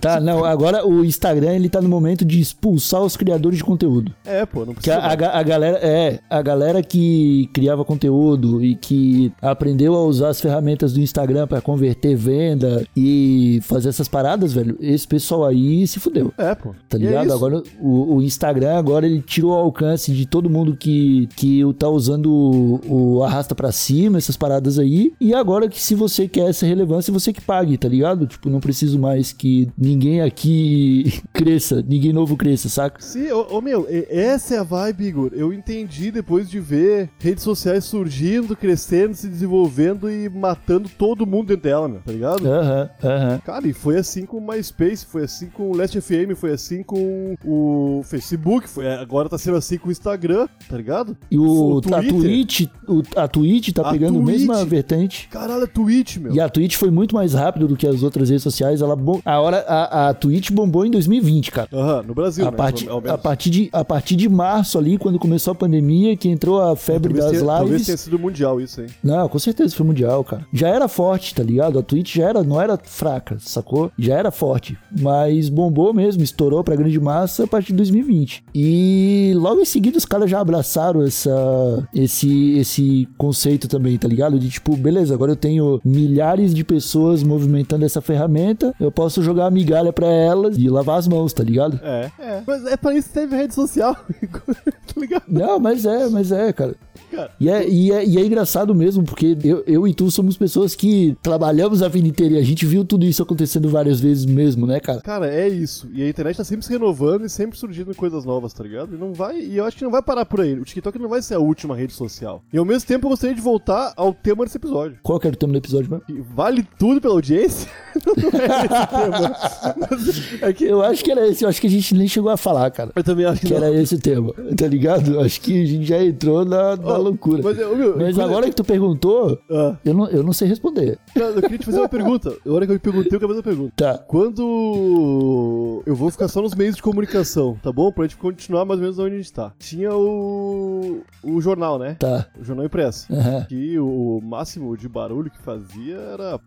Tá, 0.00 0.20
não, 0.20 0.44
agora 0.44 0.86
o 0.86 1.04
Instagram 1.04 1.52
ele 1.54 1.68
tá 1.68 1.80
no 1.80 1.88
momento 1.88 2.24
de 2.24 2.40
expulsar 2.40 3.02
os 3.02 3.16
criadores 3.16 3.58
de 3.58 3.64
conteúdo. 3.64 4.12
É, 4.24 4.44
pô, 4.46 4.60
não 4.64 4.74
Que 4.74 4.82
precisa. 4.82 4.96
a, 4.98 5.12
a 5.12 5.14
ga- 5.14 5.30
a 5.32 5.42
galera, 5.42 5.78
é, 5.82 6.18
a 6.28 6.42
galera 6.42 6.82
que 6.82 7.48
criava 7.52 7.84
conteúdo 7.84 8.64
e 8.64 8.74
que 8.74 9.32
aprendeu 9.40 9.94
a 9.94 10.04
usar 10.04 10.28
as 10.30 10.40
ferramentas 10.40 10.92
do 10.92 11.00
Instagram 11.00 11.46
pra 11.46 11.60
converter 11.60 12.14
venda 12.16 12.84
e 12.96 13.60
fazer 13.62 13.88
essas 13.90 14.08
paradas, 14.08 14.52
velho, 14.52 14.76
esse 14.80 15.06
pessoal 15.06 15.44
aí 15.44 15.86
se 15.86 15.98
fudeu. 16.00 16.32
É, 16.38 16.54
pô. 16.54 16.74
Tá 16.88 16.96
é 16.96 17.00
ligado? 17.00 17.26
isso. 17.26 17.34
agora 17.34 17.62
o, 17.80 18.16
o 18.16 18.22
Instagram 18.22 18.76
agora 18.78 19.06
ele 19.06 19.20
tirou 19.20 19.52
o 19.52 19.54
alcance 19.54 20.12
de 20.12 20.26
todo 20.26 20.50
mundo 20.50 20.76
que, 20.76 21.28
que 21.36 21.62
tá 21.78 21.88
usando 21.88 22.30
o, 22.32 23.16
o 23.18 23.24
arrasta 23.24 23.54
pra 23.54 23.72
cima, 23.72 24.18
essas 24.18 24.36
paradas 24.36 24.78
aí. 24.78 25.12
E 25.20 25.34
agora 25.34 25.68
que 25.68 25.80
se 25.80 25.94
você 25.94 26.26
quer 26.28 26.48
essa 26.50 26.66
relevância, 26.66 27.12
você 27.12 27.32
que 27.32 27.40
pague, 27.40 27.76
tá 27.76 27.88
ligado? 27.88 28.26
Tipo, 28.26 28.48
não 28.50 28.60
preciso 28.60 28.98
mais 28.98 29.32
que 29.32 29.59
ninguém 29.76 30.20
aqui 30.20 31.20
cresça, 31.32 31.84
ninguém 31.86 32.12
novo 32.12 32.36
cresça, 32.36 32.68
saca? 32.68 33.00
Sim, 33.00 33.30
ô, 33.32 33.46
ô, 33.56 33.60
meu, 33.60 33.86
essa 34.08 34.54
é 34.54 34.58
a 34.58 34.62
vibe, 34.62 35.04
Igor. 35.06 35.30
Eu 35.34 35.52
entendi 35.52 36.10
depois 36.10 36.48
de 36.48 36.60
ver 36.60 37.10
redes 37.18 37.42
sociais 37.44 37.84
surgindo, 37.84 38.56
crescendo, 38.56 39.14
se 39.14 39.28
desenvolvendo 39.28 40.10
e 40.10 40.28
matando 40.28 40.88
todo 40.88 41.26
mundo 41.26 41.48
dentro 41.48 41.62
dela, 41.62 41.88
meu, 41.88 42.00
tá 42.04 42.12
ligado? 42.12 42.46
Aham, 42.46 42.90
aham. 43.02 43.38
Cara, 43.44 43.66
e 43.66 43.72
foi 43.72 43.96
assim 43.96 44.24
com 44.26 44.38
o 44.38 44.46
MySpace, 44.46 45.04
foi 45.06 45.24
assim 45.24 45.46
com 45.48 45.70
o 45.70 45.76
Last 45.76 46.00
FM, 46.00 46.34
foi 46.36 46.52
assim 46.52 46.82
com 46.82 47.34
o 47.44 48.02
Facebook, 48.04 48.68
foi, 48.68 48.88
agora 48.92 49.28
tá 49.28 49.38
sendo 49.38 49.56
assim 49.56 49.78
com 49.78 49.88
o 49.88 49.92
Instagram, 49.92 50.46
tá 50.68 50.76
ligado? 50.76 51.16
E 51.30 51.38
o, 51.38 51.74
O 51.74 51.78
a 51.78 51.80
Twitter. 51.82 52.10
Twitch, 52.20 52.66
o- 52.88 53.02
a 53.16 53.28
Twitch 53.28 53.72
tá 53.72 53.88
A 53.88 53.92
pegando 53.92 54.18
a 54.18 54.22
mesma 54.22 54.64
vertente. 54.64 55.28
Caralho, 55.28 55.64
é 55.64 55.66
Twitch, 55.66 56.16
meu. 56.18 56.34
E 56.34 56.40
a 56.40 56.48
Twitch 56.48 56.76
foi 56.76 56.90
muito 56.90 57.14
mais 57.14 57.34
rápido 57.34 57.66
do 57.68 57.76
que 57.76 57.86
as 57.86 58.02
outras 58.02 58.28
redes 58.30 58.42
sociais. 58.42 58.80
Ela 58.82 58.96
bom... 58.96 59.20
A 59.40 59.42
hora 59.42 59.64
a, 59.66 60.08
a 60.10 60.14
Twitch 60.14 60.50
bombou 60.50 60.84
em 60.84 60.90
2020, 60.90 61.50
cara. 61.50 61.68
Aham, 61.72 62.02
no 62.06 62.14
Brasil, 62.14 62.46
A 62.46 62.50
né? 62.50 62.56
partir, 62.58 62.88
a, 62.90 63.16
partir 63.16 63.48
de, 63.50 63.70
a 63.72 63.82
partir 63.82 64.14
de 64.16 64.28
março 64.28 64.76
ali, 64.78 64.98
quando 64.98 65.18
começou 65.18 65.52
a 65.52 65.54
pandemia, 65.54 66.14
que 66.14 66.28
entrou 66.28 66.60
a 66.60 66.76
febre 66.76 67.14
Talvez 67.14 67.24
das 67.24 67.40
tenha, 67.40 67.46
talvez 67.46 67.70
lives. 67.70 67.86
tenha 67.86 67.96
sido 67.96 68.18
mundial 68.18 68.60
isso, 68.60 68.82
hein? 68.82 68.88
Não, 69.02 69.26
com 69.30 69.38
certeza 69.38 69.74
foi 69.74 69.86
mundial, 69.86 70.22
cara. 70.22 70.44
Já 70.52 70.68
era 70.68 70.86
forte, 70.88 71.34
tá 71.34 71.42
ligado? 71.42 71.78
A 71.78 71.82
Twitch 71.82 72.16
já 72.16 72.28
era, 72.28 72.42
não 72.42 72.60
era 72.60 72.78
fraca, 72.82 73.36
sacou? 73.40 73.90
Já 73.98 74.14
era 74.18 74.30
forte. 74.30 74.76
Mas 75.00 75.48
bombou 75.48 75.94
mesmo, 75.94 76.22
estourou 76.22 76.62
pra 76.62 76.76
grande 76.76 77.00
massa 77.00 77.44
a 77.44 77.46
partir 77.46 77.68
de 77.68 77.76
2020. 77.78 78.44
E 78.54 79.32
logo 79.36 79.62
em 79.62 79.64
seguida 79.64 79.96
os 79.96 80.04
caras 80.04 80.30
já 80.30 80.38
abraçaram 80.38 81.02
essa, 81.02 81.88
esse, 81.94 82.58
esse 82.58 83.08
conceito 83.16 83.66
também, 83.68 83.96
tá 83.96 84.06
ligado? 84.06 84.38
De 84.38 84.50
tipo, 84.50 84.76
beleza, 84.76 85.14
agora 85.14 85.32
eu 85.32 85.36
tenho 85.36 85.80
milhares 85.82 86.52
de 86.52 86.62
pessoas 86.62 87.22
movimentando 87.22 87.86
essa 87.86 88.02
ferramenta, 88.02 88.74
eu 88.78 88.90
posso 88.92 89.22
jogar 89.22 89.29
a 89.38 89.50
migalha 89.50 89.92
pra 89.92 90.06
elas 90.06 90.56
e 90.56 90.68
lavar 90.68 90.98
as 90.98 91.06
mãos, 91.08 91.32
tá 91.32 91.42
ligado? 91.42 91.78
É, 91.82 92.10
é. 92.18 92.42
Mas 92.46 92.64
é 92.66 92.76
pra 92.76 92.94
isso 92.94 93.08
que 93.08 93.14
teve 93.14 93.36
rede 93.36 93.54
social, 93.54 93.94
tá 94.44 95.00
ligado? 95.00 95.24
Não, 95.28 95.58
mas 95.58 95.84
é, 95.84 96.08
mas 96.08 96.32
é, 96.32 96.52
cara. 96.52 96.74
Cara, 97.10 97.32
E 97.40 97.48
é, 97.48 97.68
e, 97.68 97.90
é, 97.92 98.04
e 98.06 98.18
é 98.18 98.24
engraçado 98.24 98.74
mesmo, 98.74 99.02
porque 99.02 99.36
eu, 99.42 99.64
eu 99.66 99.86
e 99.88 99.92
tu 99.92 100.10
somos 100.10 100.36
pessoas 100.36 100.76
que 100.76 101.16
trabalhamos 101.20 101.82
a 101.82 101.88
vida 101.88 102.06
inteira 102.06 102.34
e 102.34 102.38
a 102.38 102.42
gente 102.42 102.64
viu 102.64 102.84
tudo 102.84 103.04
isso 103.04 103.22
acontecendo 103.22 103.68
várias 103.68 104.00
vezes 104.00 104.24
mesmo, 104.24 104.66
né, 104.66 104.78
cara? 104.78 105.00
Cara, 105.00 105.32
é 105.32 105.48
isso. 105.48 105.88
E 105.92 106.02
a 106.02 106.08
internet 106.08 106.36
tá 106.36 106.44
sempre 106.44 106.64
se 106.64 106.72
renovando 106.72 107.24
e 107.24 107.28
sempre 107.28 107.58
surgindo 107.58 107.94
coisas 107.94 108.24
novas, 108.24 108.52
tá 108.52 108.62
ligado? 108.62 108.94
E 108.94 108.98
não 108.98 109.12
vai. 109.12 109.40
E 109.40 109.56
eu 109.56 109.64
acho 109.64 109.76
que 109.76 109.84
não 109.84 109.90
vai 109.90 110.02
parar 110.02 110.24
por 110.24 110.40
aí. 110.40 110.54
O 110.54 110.64
TikTok 110.64 110.98
não 110.98 111.08
vai 111.08 111.20
ser 111.20 111.34
a 111.34 111.38
última 111.40 111.76
rede 111.76 111.92
social. 111.92 112.42
E 112.52 112.58
ao 112.58 112.64
mesmo 112.64 112.86
tempo 112.86 113.06
eu 113.06 113.10
gostaria 113.10 113.34
de 113.34 113.42
voltar 113.42 113.92
ao 113.96 114.14
tema 114.14 114.44
desse 114.44 114.56
episódio. 114.56 114.98
Qual 115.02 115.18
que 115.18 115.26
era 115.26 115.34
o 115.34 115.38
tema 115.38 115.52
do 115.52 115.58
episódio? 115.58 116.00
Que 116.06 116.20
vale 116.32 116.66
tudo 116.78 117.00
pela 117.00 117.14
audiência? 117.14 117.68
não 118.06 118.40
é 118.40 118.66
esse 118.66 118.86
tema. 118.86 119.19
É 120.42 120.52
que 120.52 120.64
Eu 120.64 120.82
acho 120.82 121.04
que 121.04 121.10
era 121.10 121.26
esse, 121.28 121.44
eu 121.44 121.48
acho 121.48 121.60
que 121.60 121.66
a 121.66 121.70
gente 121.70 121.94
nem 121.94 122.08
chegou 122.08 122.30
a 122.30 122.36
falar, 122.36 122.70
cara. 122.70 122.90
eu 122.94 123.02
também 123.04 123.26
acho 123.26 123.40
que, 123.40 123.48
Que 123.48 123.54
era 123.54 123.70
esse 123.72 123.94
o 123.94 124.00
tema, 124.00 124.32
tá 124.56 124.66
ligado? 124.66 125.20
Acho 125.20 125.40
que 125.40 125.62
a 125.62 125.66
gente 125.66 125.84
já 125.84 126.02
entrou 126.02 126.44
na, 126.44 126.76
na 126.76 126.96
loucura. 126.96 127.42
Mas, 127.42 127.58
ô, 127.58 127.74
meu, 127.74 127.96
Mas 127.96 128.18
agora 128.18 128.48
que 128.48 128.54
tu 128.54 128.64
perguntou, 128.64 129.38
Ah, 129.50 129.76
eu 129.84 129.94
não, 129.94 130.08
eu 130.08 130.22
não 130.22 130.32
sei 130.32 130.48
responder. 130.48 130.98
cara, 131.14 131.26
eu 131.32 131.42
queria 131.42 131.58
te 131.58 131.66
fazer 131.66 131.78
uma 131.78 131.88
pergunta. 131.88 132.34
A 132.46 132.52
hora 132.52 132.64
que 132.66 132.72
eu 132.72 132.74
me 132.74 132.80
perguntei, 132.80 133.16
eu 133.16 133.20
quero 133.20 133.28
fazer 133.28 133.38
uma 133.38 133.42
pergunta. 133.42 133.72
Tá. 133.76 133.98
Quando 133.98 135.82
eu 135.86 135.94
vou 135.94 136.10
ficar 136.10 136.28
só 136.28 136.40
nos 136.42 136.54
meios 136.54 136.76
de 136.76 136.82
comunicação, 136.82 137.56
tá 137.62 137.72
bom? 137.72 137.90
Pra 137.92 138.04
gente 138.04 138.16
continuar 138.16 138.64
mais 138.64 138.78
ou 138.78 138.82
menos 138.84 138.98
onde 138.98 139.14
a 139.14 139.18
gente 139.18 139.32
tá. 139.32 139.52
Tinha 139.58 139.94
o. 139.94 141.00
o 141.22 141.40
jornal, 141.40 141.78
né? 141.78 141.96
Tá. 141.98 142.26
O 142.40 142.44
jornal 142.44 142.66
impresso. 142.66 143.06
Aham. 143.12 143.46
Que 143.48 143.78
o 143.78 144.20
máximo 144.22 144.76
de 144.76 144.88
barulho 144.88 145.30
que 145.30 145.40
fazia 145.42 145.96
era. 145.96 146.38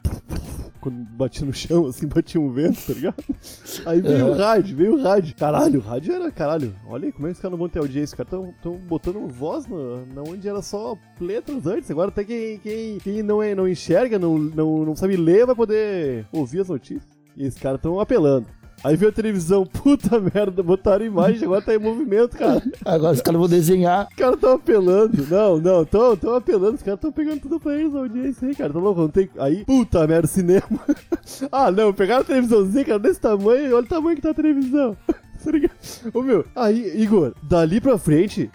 Quando 0.82 0.98
batia 1.18 1.46
no 1.46 1.54
chão, 1.54 1.86
assim, 1.88 2.08
batia 2.14 2.42
um 2.42 2.52
vento, 2.52 2.63
tá 2.72 2.94
ligado? 2.94 3.24
Aí 3.86 4.02
veio 4.02 4.28
o 4.28 4.32
Aham. 4.34 4.38
rádio, 4.38 4.76
veio 4.76 4.94
o 4.96 5.02
rádio. 5.04 5.36
Caralho, 5.36 5.80
o 5.80 5.84
rádio 5.84 6.14
era 6.14 6.32
caralho. 6.32 6.76
Olha 6.88 7.06
aí 7.06 7.12
como 7.12 7.28
é 7.28 7.32
que 7.32 7.36
os 7.36 7.42
caras 7.42 7.52
não 7.52 7.58
vão 7.58 7.70
ter 7.70 7.80
audiência. 7.80 8.14
Os 8.14 8.14
caras 8.14 8.30
tão, 8.32 8.54
tão 8.62 8.74
botando 8.78 9.28
voz 9.28 9.68
na, 9.68 10.06
na 10.14 10.22
onde 10.22 10.48
era 10.48 10.62
só 10.62 10.98
letras 11.20 11.66
antes. 11.68 11.90
Agora 11.92 12.10
até 12.10 12.24
quem, 12.24 12.58
quem, 12.60 12.98
quem 13.00 13.24
não, 13.24 13.42
é, 13.42 13.54
não 13.56 13.68
enxerga, 13.68 14.18
não, 14.18 14.38
não, 14.38 14.86
não 14.86 14.96
sabe 14.96 15.18
ler, 15.18 15.46
vai 15.46 15.56
poder 15.56 16.26
ouvir 16.32 16.62
as 16.62 16.70
notícias. 16.70 17.08
E 17.36 17.46
esses 17.46 17.60
caras 17.60 17.82
tão 17.82 18.00
apelando. 18.00 18.48
Aí 18.84 18.98
veio 18.98 19.12
a 19.12 19.14
televisão, 19.14 19.66
puta 19.66 20.20
merda, 20.20 20.62
botaram 20.62 21.06
imagem, 21.06 21.46
agora 21.46 21.62
tá 21.62 21.74
em 21.74 21.80
movimento, 21.80 22.38
cara. 22.38 22.62
Agora 22.84 23.14
os 23.14 23.22
caras 23.22 23.40
vão 23.40 23.50
desenhar. 23.50 24.08
Os 24.10 24.16
caras 24.16 24.40
tão 24.40 24.54
apelando. 24.54 25.26
Não, 25.30 25.58
não, 25.58 25.86
tão, 25.86 26.18
tão 26.18 26.36
apelando. 26.36 26.76
Os 26.76 26.84
caras 26.84 27.00
tão 27.00 27.12
pegando 27.12 27.42
tudo 27.42 27.60
pra 27.60 27.76
eles, 27.76 27.96
a 27.96 28.00
audiência 28.00 28.48
aí, 28.48 28.56
cara. 28.56 28.74
Tá 28.74 28.80
louco? 28.80 29.02
Não 29.02 29.10
tem... 29.10 29.30
Aí, 29.38 29.64
puta 29.64 30.06
merda, 30.06 30.28
cinema. 30.28 30.64
ah, 31.52 31.72
não, 31.72 31.94
pegaram 31.94 32.22
a 32.22 32.26
televisãozinha, 32.26 32.86
cara, 32.86 33.00
desse 33.00 33.22
tamanho. 33.22 33.76
Olha 33.76 33.86
o 33.86 33.88
tamanho 33.88 34.16
que 34.16 34.22
tá 34.22 34.32
a 34.32 34.34
televisão. 34.34 34.98
Tá? 35.44 36.10
Ô, 36.14 36.22
meu, 36.22 36.46
aí, 36.56 37.02
Igor, 37.02 37.34
dali 37.44 37.82
pra 37.82 37.98
frente, 37.98 38.50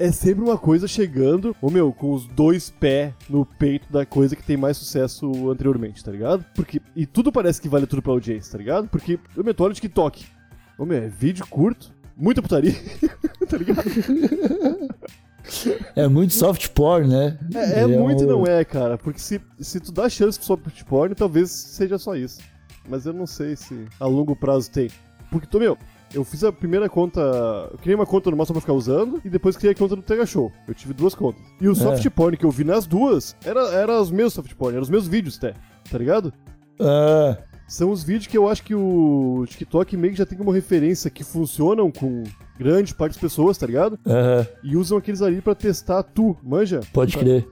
é 0.00 0.10
sempre 0.10 0.42
uma 0.42 0.56
coisa 0.56 0.88
chegando, 0.88 1.54
ô 1.60 1.70
meu, 1.70 1.92
com 1.92 2.14
os 2.14 2.26
dois 2.26 2.70
pés 2.70 3.12
no 3.28 3.44
peito 3.44 3.92
da 3.92 4.06
coisa 4.06 4.34
que 4.34 4.42
tem 4.42 4.56
mais 4.56 4.78
sucesso 4.78 5.50
anteriormente, 5.50 6.02
tá 6.02 6.10
ligado? 6.10 6.42
Porque, 6.54 6.80
e 6.96 7.04
tudo 7.04 7.30
parece 7.30 7.60
que 7.60 7.68
vale 7.68 7.86
tudo 7.86 8.00
pra 8.00 8.12
audiência, 8.12 8.52
tá 8.52 8.58
ligado? 8.58 8.88
Porque, 8.88 9.20
ô 9.36 9.42
meu, 9.42 9.52
tu 9.52 9.62
olha 9.62 9.72
o 9.72 9.74
TikTok. 9.74 10.24
Ô 10.78 10.86
meu, 10.86 10.96
é 10.96 11.06
vídeo 11.06 11.46
curto, 11.46 11.92
muita 12.16 12.40
putaria, 12.40 12.72
tá 13.46 13.58
ligado? 13.58 13.82
É 15.94 16.08
muito 16.08 16.32
soft 16.32 16.68
porn, 16.70 17.06
né? 17.06 17.38
É, 17.54 17.80
é 17.80 17.86
muito 17.86 18.22
e 18.22 18.26
não 18.26 18.46
é, 18.46 18.64
cara. 18.64 18.96
Porque 18.96 19.20
se, 19.20 19.38
se 19.58 19.80
tu 19.80 19.92
dá 19.92 20.08
chance 20.08 20.38
pro 20.38 20.46
soft 20.46 20.84
porn, 20.84 21.14
talvez 21.14 21.50
seja 21.50 21.98
só 21.98 22.16
isso. 22.16 22.40
Mas 22.88 23.04
eu 23.04 23.12
não 23.12 23.26
sei 23.26 23.54
se 23.54 23.84
a 23.98 24.06
longo 24.06 24.34
prazo 24.34 24.70
tem. 24.70 24.88
Porque, 25.30 25.46
tô, 25.46 25.58
meu, 25.58 25.76
eu 26.14 26.24
fiz 26.24 26.42
a 26.44 26.52
primeira 26.52 26.88
conta. 26.88 27.20
Eu 27.72 27.78
criei 27.78 27.94
uma 27.94 28.06
conta 28.06 28.30
normal 28.30 28.46
só 28.46 28.52
pra 28.52 28.60
ficar 28.60 28.72
usando, 28.72 29.20
e 29.24 29.28
depois 29.30 29.56
criei 29.56 29.72
a 29.72 29.76
conta 29.76 29.96
do 29.96 30.02
Tega 30.02 30.26
Show. 30.26 30.50
Eu 30.66 30.74
tive 30.74 30.92
duas 30.94 31.14
contas. 31.14 31.42
E 31.60 31.68
o 31.68 31.74
soft 31.74 32.08
porn 32.10 32.36
que 32.36 32.44
eu 32.44 32.50
vi 32.50 32.64
nas 32.64 32.86
duas 32.86 33.36
era, 33.44 33.60
era 33.72 34.00
os 34.00 34.10
meus 34.10 34.32
soft 34.32 34.54
porn, 34.54 34.74
eram 34.74 34.82
os 34.82 34.90
meus 34.90 35.06
vídeos 35.06 35.36
até. 35.38 35.54
Tá 35.90 35.98
ligado? 35.98 36.32
Ah, 36.80 37.36
São 37.68 37.90
os 37.90 38.02
vídeos 38.02 38.26
que 38.26 38.36
eu 38.38 38.48
acho 38.48 38.62
que 38.64 38.74
o 38.74 39.44
TikTok 39.48 39.96
meio 39.96 40.12
que 40.12 40.18
já 40.18 40.26
tem 40.26 40.36
como 40.38 40.50
referência 40.50 41.10
que 41.10 41.22
funcionam 41.22 41.90
com 41.90 42.24
grande 42.58 42.94
parte 42.94 43.12
das 43.12 43.20
pessoas, 43.20 43.56
tá 43.58 43.66
ligado? 43.66 43.98
aham, 44.06 44.46
E 44.64 44.76
usam 44.76 44.98
aqueles 44.98 45.22
ali 45.22 45.40
pra 45.40 45.54
testar 45.54 46.02
tu, 46.02 46.36
manja? 46.42 46.80
pode 46.92 47.16
crer. 47.16 47.46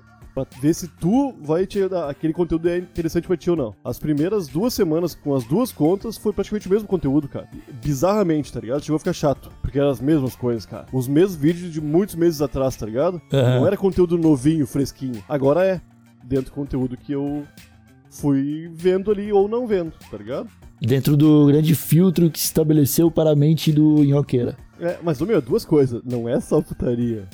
Pra 0.45 0.61
ver 0.61 0.75
se 0.75 0.88
tu 0.88 1.35
vai 1.40 1.66
te 1.66 1.88
dar 1.88 2.09
aquele 2.09 2.33
conteúdo 2.33 2.68
é 2.68 2.78
interessante 2.78 3.26
pra 3.26 3.37
ti 3.37 3.50
ou 3.50 3.57
não. 3.57 3.75
As 3.85 3.99
primeiras 3.99 4.49
duas 4.49 4.75
semanas 4.75 5.14
com 5.14 5.35
as 5.35 5.45
duas 5.45 5.73
contas 5.73 6.16
foi 6.16 6.33
praticamente 6.33 6.66
o 6.66 6.71
mesmo 6.71 6.88
conteúdo, 6.88 7.28
cara. 7.28 7.49
Bizarramente, 7.83 8.52
tá 8.52 8.61
ligado? 8.61 8.83
Chegou 8.83 8.97
a 8.97 8.99
ficar 8.99 9.12
chato. 9.12 9.50
Porque 9.62 9.78
eram 9.78 9.90
as 9.90 10.00
mesmas 10.00 10.35
coisas, 10.37 10.66
cara. 10.66 10.87
Os 10.92 11.09
mesmos 11.09 11.37
vídeos 11.37 11.73
de 11.73 11.80
muitos 11.80 12.14
meses 12.14 12.40
atrás, 12.40 12.76
tá 12.76 12.87
ligado? 12.87 13.21
Aham. 13.33 13.61
Não 13.61 13.66
era 13.66 13.76
conteúdo 13.76 14.18
novinho, 14.18 14.66
fresquinho. 14.66 15.23
Agora 15.28 15.64
é. 15.64 15.80
Dentro 16.25 16.47
do 16.47 16.52
conteúdo 16.52 16.97
que 16.97 17.12
eu 17.12 17.45
fui 18.11 18.71
vendo 18.75 19.11
ali 19.11 19.33
ou 19.33 19.49
não 19.49 19.66
vendo, 19.66 19.92
tá 20.11 20.16
ligado? 20.16 20.49
Dentro 20.80 21.16
do 21.16 21.47
grande 21.47 21.75
filtro 21.75 22.30
que 22.30 22.38
se 22.38 22.47
estabeleceu 22.47 23.11
para 23.11 23.30
a 23.30 23.37
mente 23.37 23.73
do 23.73 24.04
Inhoqueira. 24.04 24.57
É, 24.80 24.99
mas, 25.02 25.21
meu, 25.21 25.40
duas 25.40 25.64
coisas. 25.64 26.02
Não 26.04 26.28
é 26.28 26.38
só 26.40 26.61
putaria. 26.61 27.26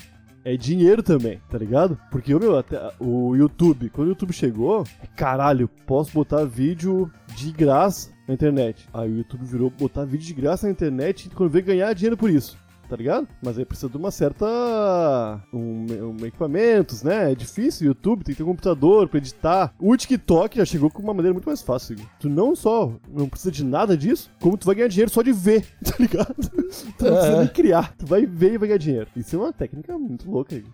É 0.44 0.56
dinheiro 0.56 1.02
também, 1.02 1.40
tá 1.48 1.56
ligado? 1.56 1.98
Porque, 2.10 2.34
ô 2.34 2.38
meu, 2.38 2.58
até 2.58 2.78
o 3.00 3.34
YouTube, 3.34 3.88
quando 3.88 4.08
o 4.08 4.10
YouTube 4.10 4.32
chegou, 4.32 4.84
caralho, 5.16 5.68
posso 5.86 6.12
botar 6.12 6.44
vídeo 6.44 7.10
de 7.34 7.50
graça 7.50 8.10
na 8.28 8.34
internet. 8.34 8.86
Aí 8.92 9.10
o 9.10 9.18
YouTube 9.18 9.44
virou 9.44 9.70
botar 9.70 10.04
vídeo 10.04 10.26
de 10.26 10.34
graça 10.34 10.66
na 10.66 10.72
internet 10.72 11.26
e 11.26 11.30
quando 11.30 11.50
vê 11.50 11.62
ganhar 11.62 11.92
dinheiro 11.94 12.16
por 12.16 12.28
isso. 12.28 12.58
Tá 12.94 12.98
ligado? 12.98 13.26
Mas 13.42 13.58
aí 13.58 13.64
precisa 13.64 13.88
de 13.90 13.96
uma 13.96 14.12
certa. 14.12 14.46
Um, 15.52 15.86
um 16.20 16.26
equipamentos, 16.26 17.02
né? 17.02 17.32
É 17.32 17.34
difícil. 17.34 17.88
YouTube 17.88 18.22
tem 18.22 18.32
que 18.32 18.38
ter 18.38 18.44
um 18.44 18.46
computador 18.52 19.08
pra 19.08 19.18
editar. 19.18 19.74
O 19.80 19.96
TikTok 19.96 20.56
já 20.58 20.64
chegou 20.64 20.88
com 20.88 21.02
uma 21.02 21.12
maneira 21.12 21.32
muito 21.34 21.46
mais 21.46 21.60
fácil. 21.60 21.96
Tu 22.20 22.28
não 22.28 22.54
só 22.54 22.92
não 23.12 23.28
precisa 23.28 23.50
de 23.50 23.64
nada 23.64 23.96
disso, 23.96 24.30
como 24.40 24.56
tu 24.56 24.64
vai 24.64 24.76
ganhar 24.76 24.86
dinheiro 24.86 25.10
só 25.10 25.22
de 25.22 25.32
ver, 25.32 25.66
tá 25.84 25.94
ligado? 25.98 26.34
Tu 26.36 26.50
não 26.56 26.68
precisa 26.68 27.32
É. 27.32 27.38
nem 27.40 27.48
criar. 27.48 27.96
Tu 27.98 28.06
vai 28.06 28.24
ver 28.24 28.52
e 28.54 28.58
vai 28.58 28.68
ganhar 28.68 28.78
dinheiro. 28.78 29.08
Isso 29.16 29.34
é 29.34 29.38
uma 29.40 29.52
técnica 29.52 29.98
muito 29.98 30.30
louca. 30.30 30.54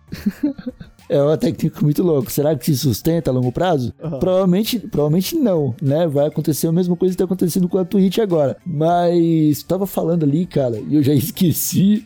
É 1.09 1.21
uma 1.21 1.37
técnica 1.37 1.81
muito 1.81 2.01
louca. 2.03 2.29
Será 2.29 2.55
que 2.55 2.63
se 2.63 2.77
sustenta 2.77 3.31
a 3.31 3.33
longo 3.33 3.51
prazo? 3.51 3.93
Aham. 4.01 4.19
Provavelmente, 4.19 4.79
provavelmente 4.79 5.35
não, 5.37 5.75
né? 5.81 6.07
Vai 6.07 6.27
acontecer 6.27 6.67
a 6.67 6.71
mesma 6.71 6.95
coisa 6.95 7.13
que 7.13 7.17
tá 7.17 7.25
acontecendo 7.25 7.67
com 7.67 7.77
a 7.77 7.83
Twitch 7.83 8.19
agora. 8.19 8.55
Mas 8.65 9.61
tu 9.63 9.67
tava 9.67 9.85
falando 9.85 10.23
ali, 10.23 10.45
cara, 10.45 10.79
e 10.79 10.95
eu 10.95 11.03
já 11.03 11.11
esqueci. 11.13 12.05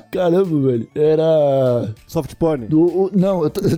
Caramba, 0.10 0.60
velho. 0.68 0.88
Era. 0.94 1.94
Soft 2.06 2.34
porn. 2.36 2.66
Do, 2.66 2.80
o- 2.80 3.10
não, 3.14 3.44
eu 3.44 3.50
tô... 3.50 3.60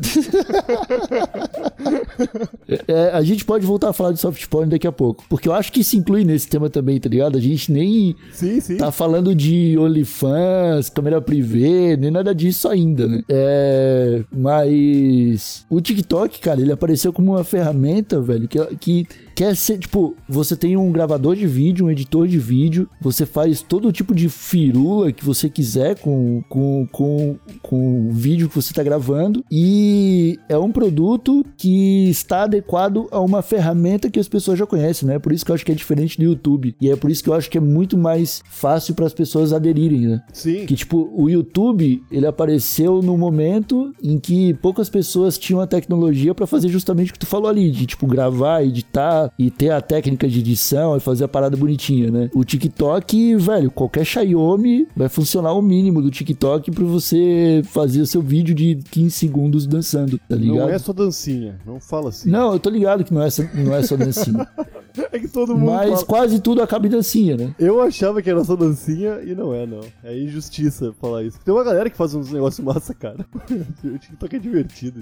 É, 2.87 3.11
a 3.13 3.23
gente 3.23 3.45
pode 3.45 3.65
voltar 3.67 3.89
a 3.91 3.93
falar 3.93 4.13
de 4.13 4.21
soft 4.21 4.47
porn 4.49 4.69
daqui 4.71 4.87
a 4.87 4.93
pouco. 4.93 5.25
Porque 5.29 5.49
eu 5.49 5.53
acho 5.55 5.73
que 5.73 5.83
se 5.83 5.97
inclui 5.97 6.25
nesse 6.25 6.49
tema 6.49 6.69
também, 6.71 7.01
tá 7.01 7.09
ligado? 7.09 7.37
A 7.37 7.41
gente 7.41 7.73
nem 7.73 8.15
Sim, 8.33 8.61
sim. 8.61 8.77
tá 8.77 8.93
falando 8.93 9.35
de 9.35 9.77
OnlyFans, 9.79 10.89
câmera 10.91 11.21
privê, 11.21 11.97
nem 11.97 12.11
nada 12.11 12.35
disso 12.35 12.69
ainda, 12.69 13.07
né? 13.07 13.23
É, 13.29 14.23
mas 14.33 15.65
o 15.69 15.81
TikTok, 15.81 16.39
cara, 16.41 16.61
ele 16.61 16.73
apareceu 16.73 17.13
como 17.13 17.33
uma 17.33 17.45
ferramenta, 17.45 18.21
velho, 18.21 18.47
que, 18.47 18.59
que 18.77 19.07
quer 19.35 19.57
ser, 19.57 19.79
tipo, 19.79 20.15
você 20.29 20.55
tem 20.55 20.77
um 20.77 20.93
gravador 20.93 21.35
de 21.35 21.47
vídeo, 21.47 21.87
um 21.87 21.91
editor 21.91 22.29
de 22.29 22.39
vídeo, 22.39 22.89
você 23.01 23.25
faz 23.25 23.63
todo 23.63 23.91
tipo 23.93 24.15
de 24.15 24.29
firula 24.29 25.11
que 25.13 25.25
você 25.25 25.49
quiser 25.49 25.99
com, 25.99 26.10
com, 26.49 26.87
com, 26.91 27.37
com 27.63 28.09
o 28.09 28.13
vídeo 28.13 28.49
que 28.49 28.55
você 28.55 28.73
tá 28.73 28.83
gravando 28.83 29.45
e 29.51 30.39
é 30.49 30.57
um 30.59 30.73
produto 30.73 31.45
que 31.57 32.09
está 32.09 32.45
adequado 32.45 33.07
a 33.11 33.21
uma 33.21 33.43
ferramenta 33.43 34.11
que 34.11 34.19
as 34.19 34.29
pessoas 34.29 34.59
já 34.59 34.67
conhecem, 34.67 35.09
né? 35.09 35.19
Por 35.19 35.33
isso 35.33 35.45
que 35.45 35.51
eu 35.51 35.55
acho 35.55 35.65
que 35.65 35.73
é 35.73 35.75
diferente 35.75 36.19
do 36.19 36.25
YouTube. 36.25 36.75
E 36.81 36.91
é 36.91 36.97
por 36.97 37.11
isso 37.11 37.23
que 37.23 37.31
eu 37.31 37.35
acho 37.35 37.51
que 37.51 37.59
é 37.59 37.61
muito 37.61 37.97
mais 37.99 38.43
fácil 38.49 38.95
para 38.95 39.07
as 39.07 39.15
pessoas 39.15 39.53
aderirem, 39.53 40.07
né? 40.07 40.23
Sim. 40.33 40.67
Que 40.67 40.75
tipo, 40.75 41.11
o 41.15 41.29
YouTube, 41.29 42.03
ele 42.11 42.27
apareceu 42.27 43.03
no 43.03 43.17
momento 43.17 43.93
em 44.03 44.19
que 44.19 44.55
poucas 44.55 44.89
pessoas 44.89 45.39
tinham 45.39 45.61
a 45.61 45.67
tecnologia 45.67 46.35
pra 46.35 46.47
fazer 46.47 46.69
justamente 46.69 47.11
o 47.11 47.13
que 47.13 47.19
tu 47.19 47.27
falou 47.27 47.49
ali, 47.49 47.71
de 47.71 47.87
tipo 47.87 48.07
gravar, 48.07 48.63
editar 48.63 49.33
e 49.39 49.51
ter 49.51 49.71
a 49.71 49.81
técnica 49.81 50.29
de 50.29 50.39
edição 50.39 50.97
e 50.97 51.01
fazer 51.01 51.25
a 51.25 51.29
parada 51.29 51.57
bonitinha, 51.57 52.11
né? 52.11 52.31
O 52.35 52.45
TikTok, 52.45 53.37
velho, 53.37 53.71
qualquer 53.71 54.05
Xiaomi 54.05 54.87
vai 54.97 55.09
funcionar 55.09 55.53
o 55.53 55.63
mínimo 55.63 55.90
do 56.03 56.11
TikTok 56.11 56.71
pra 56.71 56.85
você 56.85 57.63
fazer 57.65 58.03
o 58.03 58.07
seu 58.07 58.21
vídeo 58.21 58.55
de 58.55 58.77
15 58.91 59.11
segundos 59.11 59.67
dançando, 59.67 60.19
tá 60.29 60.37
ligado? 60.37 60.59
Não 60.59 60.69
é 60.69 60.79
só 60.79 60.93
dancinha. 60.93 61.59
Não 61.67 61.81
fala 61.81 62.11
assim. 62.11 62.29
Não, 62.31 62.53
eu 62.53 62.59
tô 62.61 62.69
ligado 62.69 63.03
que 63.03 63.15
não 63.15 63.23
é 63.23 63.31
só, 63.31 63.43
não 63.55 63.75
é 63.75 63.83
só 63.83 63.97
dancinha. 63.97 64.47
É 65.13 65.21
que 65.21 65.29
todo 65.29 65.57
mundo 65.57 65.71
mas 65.71 65.89
fala. 65.91 66.05
quase 66.05 66.41
tudo 66.41 66.61
acaba 66.61 66.85
em 66.85 66.91
dancinha, 66.91 67.37
né? 67.37 67.55
Eu 67.61 67.81
achava 67.81 68.21
que 68.21 68.29
era 68.29 68.43
só 68.43 68.57
dancinha 68.57 69.21
e 69.23 69.37
não 69.37 69.55
é, 69.55 69.65
não. 69.65 69.81
É 70.03 70.19
injustiça 70.19 70.93
falar 71.01 71.23
isso. 71.23 71.39
Tem 71.45 71.55
uma 71.55 71.63
galera 71.63 71.89
que 71.89 71.97
faz 71.97 72.13
uns 72.13 72.33
negócios 72.33 72.65
massa, 72.67 72.93
cara. 72.93 73.25
o 73.85 73.99
TikTok 73.99 74.35
é 74.35 74.39
divertido. 74.41 75.01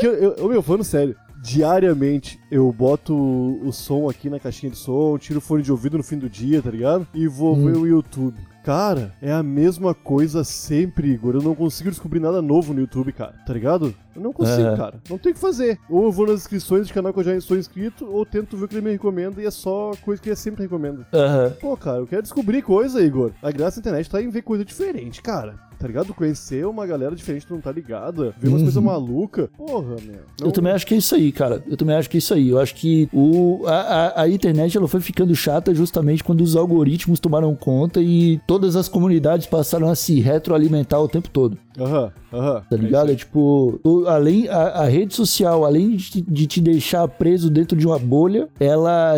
Que 0.00 0.06
eu, 0.06 0.14
eu, 0.14 0.44
ô, 0.46 0.48
meu, 0.48 0.62
falando 0.62 0.84
sério, 0.84 1.14
diariamente 1.42 2.38
eu 2.50 2.72
boto 2.72 3.14
o, 3.14 3.68
o 3.68 3.72
som 3.74 4.08
aqui 4.08 4.30
na 4.30 4.40
caixinha 4.40 4.70
de 4.72 4.78
som, 4.78 5.18
tiro 5.18 5.38
o 5.38 5.42
fone 5.42 5.62
de 5.62 5.70
ouvido 5.70 5.98
no 5.98 6.02
fim 6.02 6.18
do 6.18 6.28
dia, 6.30 6.62
tá 6.62 6.70
ligado? 6.70 7.06
E 7.14 7.28
vou 7.28 7.54
Hum. 7.56 7.64
ver 7.66 7.76
o 7.76 7.86
YouTube. 7.86 8.36
Cara, 8.66 9.12
é 9.22 9.30
a 9.30 9.44
mesma 9.44 9.94
coisa 9.94 10.42
sempre, 10.42 11.06
Igor. 11.12 11.36
Eu 11.36 11.40
não 11.40 11.54
consigo 11.54 11.88
descobrir 11.88 12.18
nada 12.18 12.42
novo 12.42 12.74
no 12.74 12.80
YouTube, 12.80 13.12
cara. 13.12 13.34
Tá 13.46 13.52
ligado? 13.52 13.94
Eu 14.12 14.20
não 14.20 14.32
consigo, 14.32 14.66
É. 14.66 14.76
cara. 14.76 14.94
Não 15.08 15.16
tem 15.18 15.30
o 15.30 15.34
que 15.36 15.40
fazer. 15.40 15.78
Ou 15.88 16.02
eu 16.06 16.10
vou 16.10 16.26
nas 16.26 16.40
inscrições 16.40 16.88
de 16.88 16.92
canal 16.92 17.12
que 17.12 17.20
eu 17.20 17.22
já 17.22 17.36
estou 17.36 17.56
inscrito, 17.56 18.04
ou 18.10 18.26
tento 18.26 18.56
ver 18.56 18.64
o 18.64 18.68
que 18.68 18.74
ele 18.74 18.84
me 18.84 18.90
recomenda 18.90 19.40
e 19.40 19.46
é 19.46 19.50
só 19.52 19.92
coisa 20.04 20.20
que 20.20 20.30
ele 20.30 20.34
sempre 20.34 20.64
recomenda. 20.64 21.06
Aham. 21.14 21.52
Pô, 21.60 21.76
cara, 21.76 21.98
eu 21.98 22.08
quero 22.08 22.22
descobrir 22.22 22.60
coisa, 22.60 23.00
Igor. 23.00 23.30
A 23.40 23.52
graça 23.52 23.76
da 23.76 23.82
internet 23.88 24.10
tá 24.10 24.20
em 24.20 24.30
ver 24.30 24.42
coisa 24.42 24.64
diferente, 24.64 25.22
cara. 25.22 25.54
Tá 25.78 25.86
ligado? 25.86 26.14
Conhecer 26.14 26.66
uma 26.66 26.86
galera 26.86 27.14
diferente 27.14 27.46
tu 27.46 27.54
não 27.54 27.60
tá 27.60 27.70
ligada. 27.70 28.34
Ver 28.38 28.48
umas 28.48 28.60
Uhum. 28.60 28.66
coisas 28.66 28.82
malucas. 28.82 29.48
Porra, 29.56 29.96
meu. 30.04 30.20
Não- 30.40 30.46
Eu 30.46 30.52
também 30.52 30.72
acho 30.72 30.86
que 30.86 30.94
é 30.94 30.96
isso 30.96 31.14
aí, 31.14 31.30
cara. 31.32 31.62
Eu 31.66 31.76
também 31.76 31.94
acho 31.96 32.08
que 32.08 32.16
é 32.16 32.18
isso 32.18 32.32
aí. 32.34 32.48
Eu 32.48 32.58
acho 32.58 32.74
que 32.74 33.08
o, 33.12 33.62
a, 33.66 33.72
a, 33.74 34.22
a 34.22 34.28
internet 34.28 34.76
ela 34.76 34.88
foi 34.88 35.00
ficando 35.00 35.34
chata 35.34 35.74
justamente 35.74 36.24
quando 36.24 36.40
os 36.40 36.56
algoritmos 36.56 37.20
tomaram 37.20 37.54
conta 37.54 38.00
e 38.00 38.40
todas 38.46 38.74
as 38.76 38.88
comunidades 38.88 39.46
passaram 39.46 39.88
a 39.90 39.94
se 39.94 40.20
retroalimentar 40.20 41.00
o 41.02 41.08
tempo 41.08 41.28
todo. 41.30 41.58
Aham, 41.78 42.10
aham. 42.32 42.62
Tá 42.70 42.76
ligado? 42.76 43.10
É, 43.12 43.14
tipo, 43.14 43.78
o- 43.84 44.06
além 44.06 44.48
a, 44.48 44.56
a 44.80 44.84
rede 44.86 45.14
social, 45.14 45.62
além 45.62 45.94
de, 45.96 46.10
te- 46.10 46.22
de 46.22 46.46
te 46.46 46.58
deixar 46.60 47.06
preso 47.06 47.50
dentro 47.50 47.76
de 47.76 47.86
uma 47.86 47.98
bolha, 47.98 48.48
ela 48.58 49.14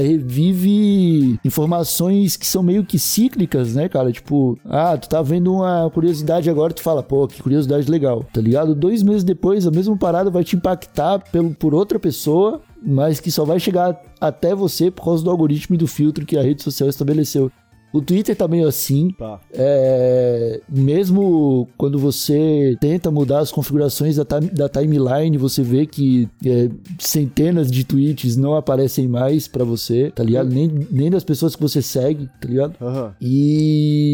revive 0.52 1.38
informações 1.44 2.36
que 2.36 2.46
são 2.46 2.62
meio 2.62 2.84
que 2.84 2.98
cíclicas, 2.98 3.74
né, 3.74 3.88
cara? 3.88 4.10
Tipo, 4.10 4.58
ah, 4.64 4.96
tu 4.96 5.08
tá 5.08 5.22
vendo 5.22 5.52
uma 5.54 5.90
curiosidade 5.92 6.47
agora, 6.50 6.72
tu 6.72 6.82
fala, 6.82 7.02
pô, 7.02 7.26
que 7.28 7.42
curiosidade 7.42 7.90
legal, 7.90 8.24
tá 8.32 8.40
ligado? 8.40 8.74
Dois 8.74 9.02
meses 9.02 9.24
depois, 9.24 9.66
a 9.66 9.70
mesma 9.70 9.96
parada 9.96 10.30
vai 10.30 10.44
te 10.44 10.56
impactar 10.56 11.18
pelo, 11.30 11.50
por 11.54 11.74
outra 11.74 11.98
pessoa, 11.98 12.60
mas 12.82 13.20
que 13.20 13.30
só 13.30 13.44
vai 13.44 13.58
chegar 13.60 14.00
até 14.20 14.54
você 14.54 14.90
por 14.90 15.04
causa 15.04 15.22
do 15.24 15.30
algoritmo 15.30 15.74
e 15.74 15.78
do 15.78 15.86
filtro 15.86 16.24
que 16.26 16.36
a 16.36 16.42
rede 16.42 16.62
social 16.62 16.88
estabeleceu. 16.88 17.50
O 17.90 18.02
Twitter 18.02 18.36
tá 18.36 18.46
meio 18.46 18.68
assim, 18.68 19.08
Tá. 19.18 19.40
é, 19.50 20.60
mesmo 20.68 21.66
quando 21.78 21.98
você 21.98 22.76
tenta 22.82 23.10
mudar 23.10 23.38
as 23.38 23.50
configurações 23.50 24.16
da, 24.16 24.24
da 24.52 24.68
timeline, 24.68 25.38
você 25.38 25.62
vê 25.62 25.86
que 25.86 26.28
é, 26.44 26.68
centenas 26.98 27.70
de 27.70 27.84
tweets 27.84 28.36
não 28.36 28.54
aparecem 28.54 29.08
mais 29.08 29.48
pra 29.48 29.64
você, 29.64 30.12
tá 30.14 30.22
ligado? 30.22 30.50
Nem, 30.50 30.70
nem 30.90 31.10
das 31.10 31.24
pessoas 31.24 31.56
que 31.56 31.62
você 31.62 31.80
segue, 31.80 32.28
tá 32.38 32.46
ligado? 32.46 32.74
Aham. 32.78 33.14
E 33.22 34.07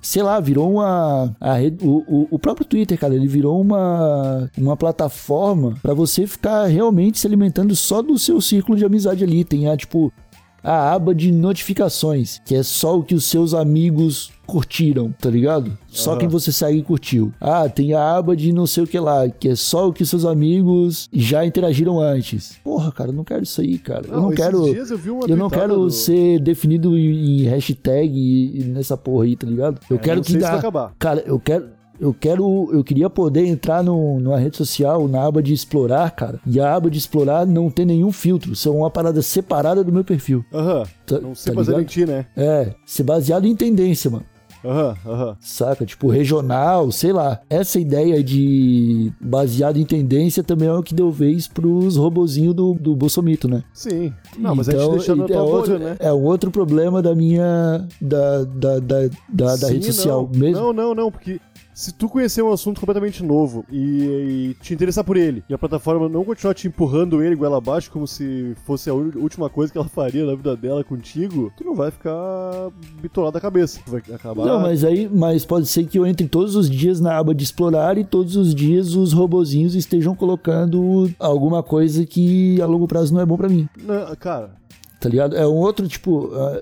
sei 0.00 0.22
lá, 0.22 0.40
virou 0.40 0.72
uma. 0.72 1.34
A 1.40 1.56
o, 1.82 2.04
o, 2.06 2.28
o 2.32 2.38
próprio 2.38 2.66
Twitter, 2.66 2.98
cara, 2.98 3.14
ele 3.14 3.26
virou 3.26 3.60
uma, 3.60 4.50
uma 4.56 4.76
plataforma 4.76 5.74
pra 5.82 5.94
você 5.94 6.26
ficar 6.26 6.66
realmente 6.66 7.18
se 7.18 7.26
alimentando 7.26 7.74
só 7.74 8.02
do 8.02 8.18
seu 8.18 8.40
círculo 8.40 8.76
de 8.76 8.84
amizade 8.84 9.24
ali. 9.24 9.44
Tem 9.44 9.68
a, 9.68 9.76
tipo, 9.76 10.12
a 10.62 10.92
aba 10.92 11.14
de 11.14 11.30
notificações, 11.30 12.40
que 12.44 12.54
é 12.54 12.62
só 12.62 12.98
o 12.98 13.02
que 13.02 13.14
os 13.14 13.24
seus 13.24 13.54
amigos 13.54 14.30
curtiram, 14.46 15.12
tá 15.20 15.28
ligado? 15.28 15.76
Só 15.88 16.12
Aham. 16.12 16.20
quem 16.20 16.28
você 16.28 16.50
segue 16.50 16.82
curtiu. 16.82 17.32
Ah, 17.38 17.68
tem 17.68 17.92
a 17.92 18.16
aba 18.16 18.34
de 18.34 18.50
não 18.52 18.66
sei 18.66 18.84
o 18.84 18.86
que 18.86 18.98
lá, 18.98 19.28
que 19.28 19.48
é 19.50 19.54
só 19.54 19.88
o 19.88 19.92
que 19.92 20.04
seus 20.06 20.24
amigos 20.24 21.08
já 21.12 21.44
interagiram 21.44 22.00
antes. 22.00 22.56
Porra, 22.64 22.90
cara, 22.90 23.10
eu 23.10 23.14
não 23.14 23.24
quero 23.24 23.42
isso 23.42 23.60
aí, 23.60 23.76
cara. 23.78 24.06
eu 24.08 24.20
não 24.20 24.30
quero. 24.30 24.66
eu 24.66 24.86
Eu 25.28 25.36
não 25.36 25.50
quero 25.50 25.74
do- 25.76 25.90
ser 25.90 26.40
definido 26.40 26.96
em 26.96 27.42
hashtag 27.42 28.64
nessa 28.68 28.96
porra 28.96 29.24
aí, 29.24 29.36
tá 29.36 29.46
ligado? 29.46 29.80
Eu 29.90 29.96
É, 29.96 30.00
quero 30.00 30.16
não 30.16 30.22
que 30.24 30.36
dá. 30.38 30.92
Cara, 30.98 31.22
eu 31.26 31.38
quero. 31.38 31.68
Eu 32.00 32.14
quero. 32.14 32.70
Eu 32.72 32.84
queria 32.84 33.10
poder 33.10 33.44
entrar 33.46 33.82
no, 33.82 34.20
numa 34.20 34.38
rede 34.38 34.56
social, 34.56 35.08
na 35.08 35.24
aba 35.26 35.42
de 35.42 35.52
explorar, 35.52 36.10
cara. 36.12 36.40
E 36.46 36.60
a 36.60 36.74
aba 36.74 36.90
de 36.90 36.98
explorar 36.98 37.46
não 37.46 37.70
tem 37.70 37.84
nenhum 37.84 38.12
filtro. 38.12 38.54
São 38.54 38.78
uma 38.78 38.90
parada 38.90 39.20
separada 39.22 39.82
do 39.82 39.92
meu 39.92 40.04
perfil. 40.04 40.44
Aham. 40.52 40.84
Tá, 41.06 41.18
Não 41.20 41.34
sei 41.34 41.52
tá 41.52 41.56
baseado 41.56 41.80
em 41.80 41.84
ti, 41.84 42.06
né? 42.06 42.26
É, 42.36 42.74
ser 42.86 43.02
baseado 43.02 43.46
em 43.46 43.56
tendência, 43.56 44.10
mano. 44.10 44.24
Aham, 44.64 44.96
aham. 45.06 45.36
Saca? 45.40 45.86
Tipo, 45.86 46.08
regional, 46.08 46.90
sei 46.90 47.12
lá. 47.12 47.40
Essa 47.48 47.78
ideia 47.78 48.22
de 48.24 49.12
baseado 49.20 49.76
em 49.78 49.84
tendência 49.84 50.42
também 50.42 50.68
é 50.68 50.72
o 50.72 50.82
que 50.82 50.94
deu 50.94 51.10
vez 51.12 51.46
pros 51.46 51.96
robozinhos 51.96 52.54
do, 52.54 52.74
do 52.74 52.96
Bolsomito, 52.96 53.48
né? 53.48 53.62
Sim. 53.72 54.12
Não, 54.36 54.54
mas 54.56 54.68
a 54.68 54.72
gente 54.72 54.90
deixou 54.90 55.16
na 55.16 55.24
é 55.24 55.28
tua 55.28 55.42
outro, 55.42 55.72
bolha, 55.78 55.90
né? 55.90 55.96
É 56.00 56.12
um 56.12 56.24
outro 56.24 56.50
problema 56.50 57.00
da 57.00 57.14
minha. 57.14 57.86
da, 58.00 58.44
da, 58.44 58.78
da, 58.80 59.00
da, 59.28 59.44
da 59.56 59.56
Sim, 59.56 59.74
rede 59.74 59.92
social. 59.92 60.28
não. 60.32 60.40
Mesmo. 60.40 60.60
Não, 60.60 60.72
não, 60.72 60.94
não, 60.94 61.10
porque 61.12 61.40
se 61.78 61.92
tu 61.92 62.08
conhecer 62.08 62.42
um 62.42 62.50
assunto 62.50 62.80
completamente 62.80 63.22
novo 63.22 63.64
e, 63.70 64.50
e 64.50 64.56
te 64.60 64.74
interessar 64.74 65.04
por 65.04 65.16
ele, 65.16 65.44
e 65.48 65.54
a 65.54 65.58
plataforma 65.58 66.08
não 66.08 66.24
continuar 66.24 66.52
te 66.52 66.66
empurrando 66.66 67.22
ele 67.22 67.36
goela 67.36 67.58
abaixo 67.58 67.88
como 67.92 68.04
se 68.04 68.56
fosse 68.66 68.90
a 68.90 68.94
última 68.94 69.48
coisa 69.48 69.70
que 69.70 69.78
ela 69.78 69.86
faria 69.88 70.26
na 70.26 70.34
vida 70.34 70.56
dela 70.56 70.82
contigo, 70.82 71.52
tu 71.56 71.62
não 71.62 71.76
vai 71.76 71.92
ficar 71.92 72.72
bitolado 73.00 73.34
da 73.34 73.40
cabeça. 73.40 73.78
Tu 73.84 73.92
vai 73.92 74.02
acabar. 74.12 74.44
Não, 74.44 74.60
mas 74.60 74.82
aí, 74.82 75.08
mas 75.08 75.46
pode 75.46 75.68
ser 75.68 75.86
que 75.86 75.96
eu 75.96 76.04
entre 76.04 76.26
todos 76.26 76.56
os 76.56 76.68
dias 76.68 76.98
na 76.98 77.16
aba 77.16 77.32
de 77.32 77.44
explorar 77.44 77.96
e 77.96 78.02
todos 78.02 78.34
os 78.34 78.52
dias 78.52 78.96
os 78.96 79.12
robozinhos 79.12 79.76
estejam 79.76 80.16
colocando 80.16 81.08
alguma 81.16 81.62
coisa 81.62 82.04
que 82.04 82.60
a 82.60 82.66
longo 82.66 82.88
prazo 82.88 83.14
não 83.14 83.20
é 83.20 83.26
bom 83.26 83.36
pra 83.36 83.48
mim, 83.48 83.68
Não, 83.84 84.16
cara, 84.16 84.50
tá 84.98 85.08
ligado? 85.08 85.36
É 85.36 85.46
um 85.46 85.54
outro 85.54 85.86
tipo. 85.86 86.32
ah, 86.34 86.60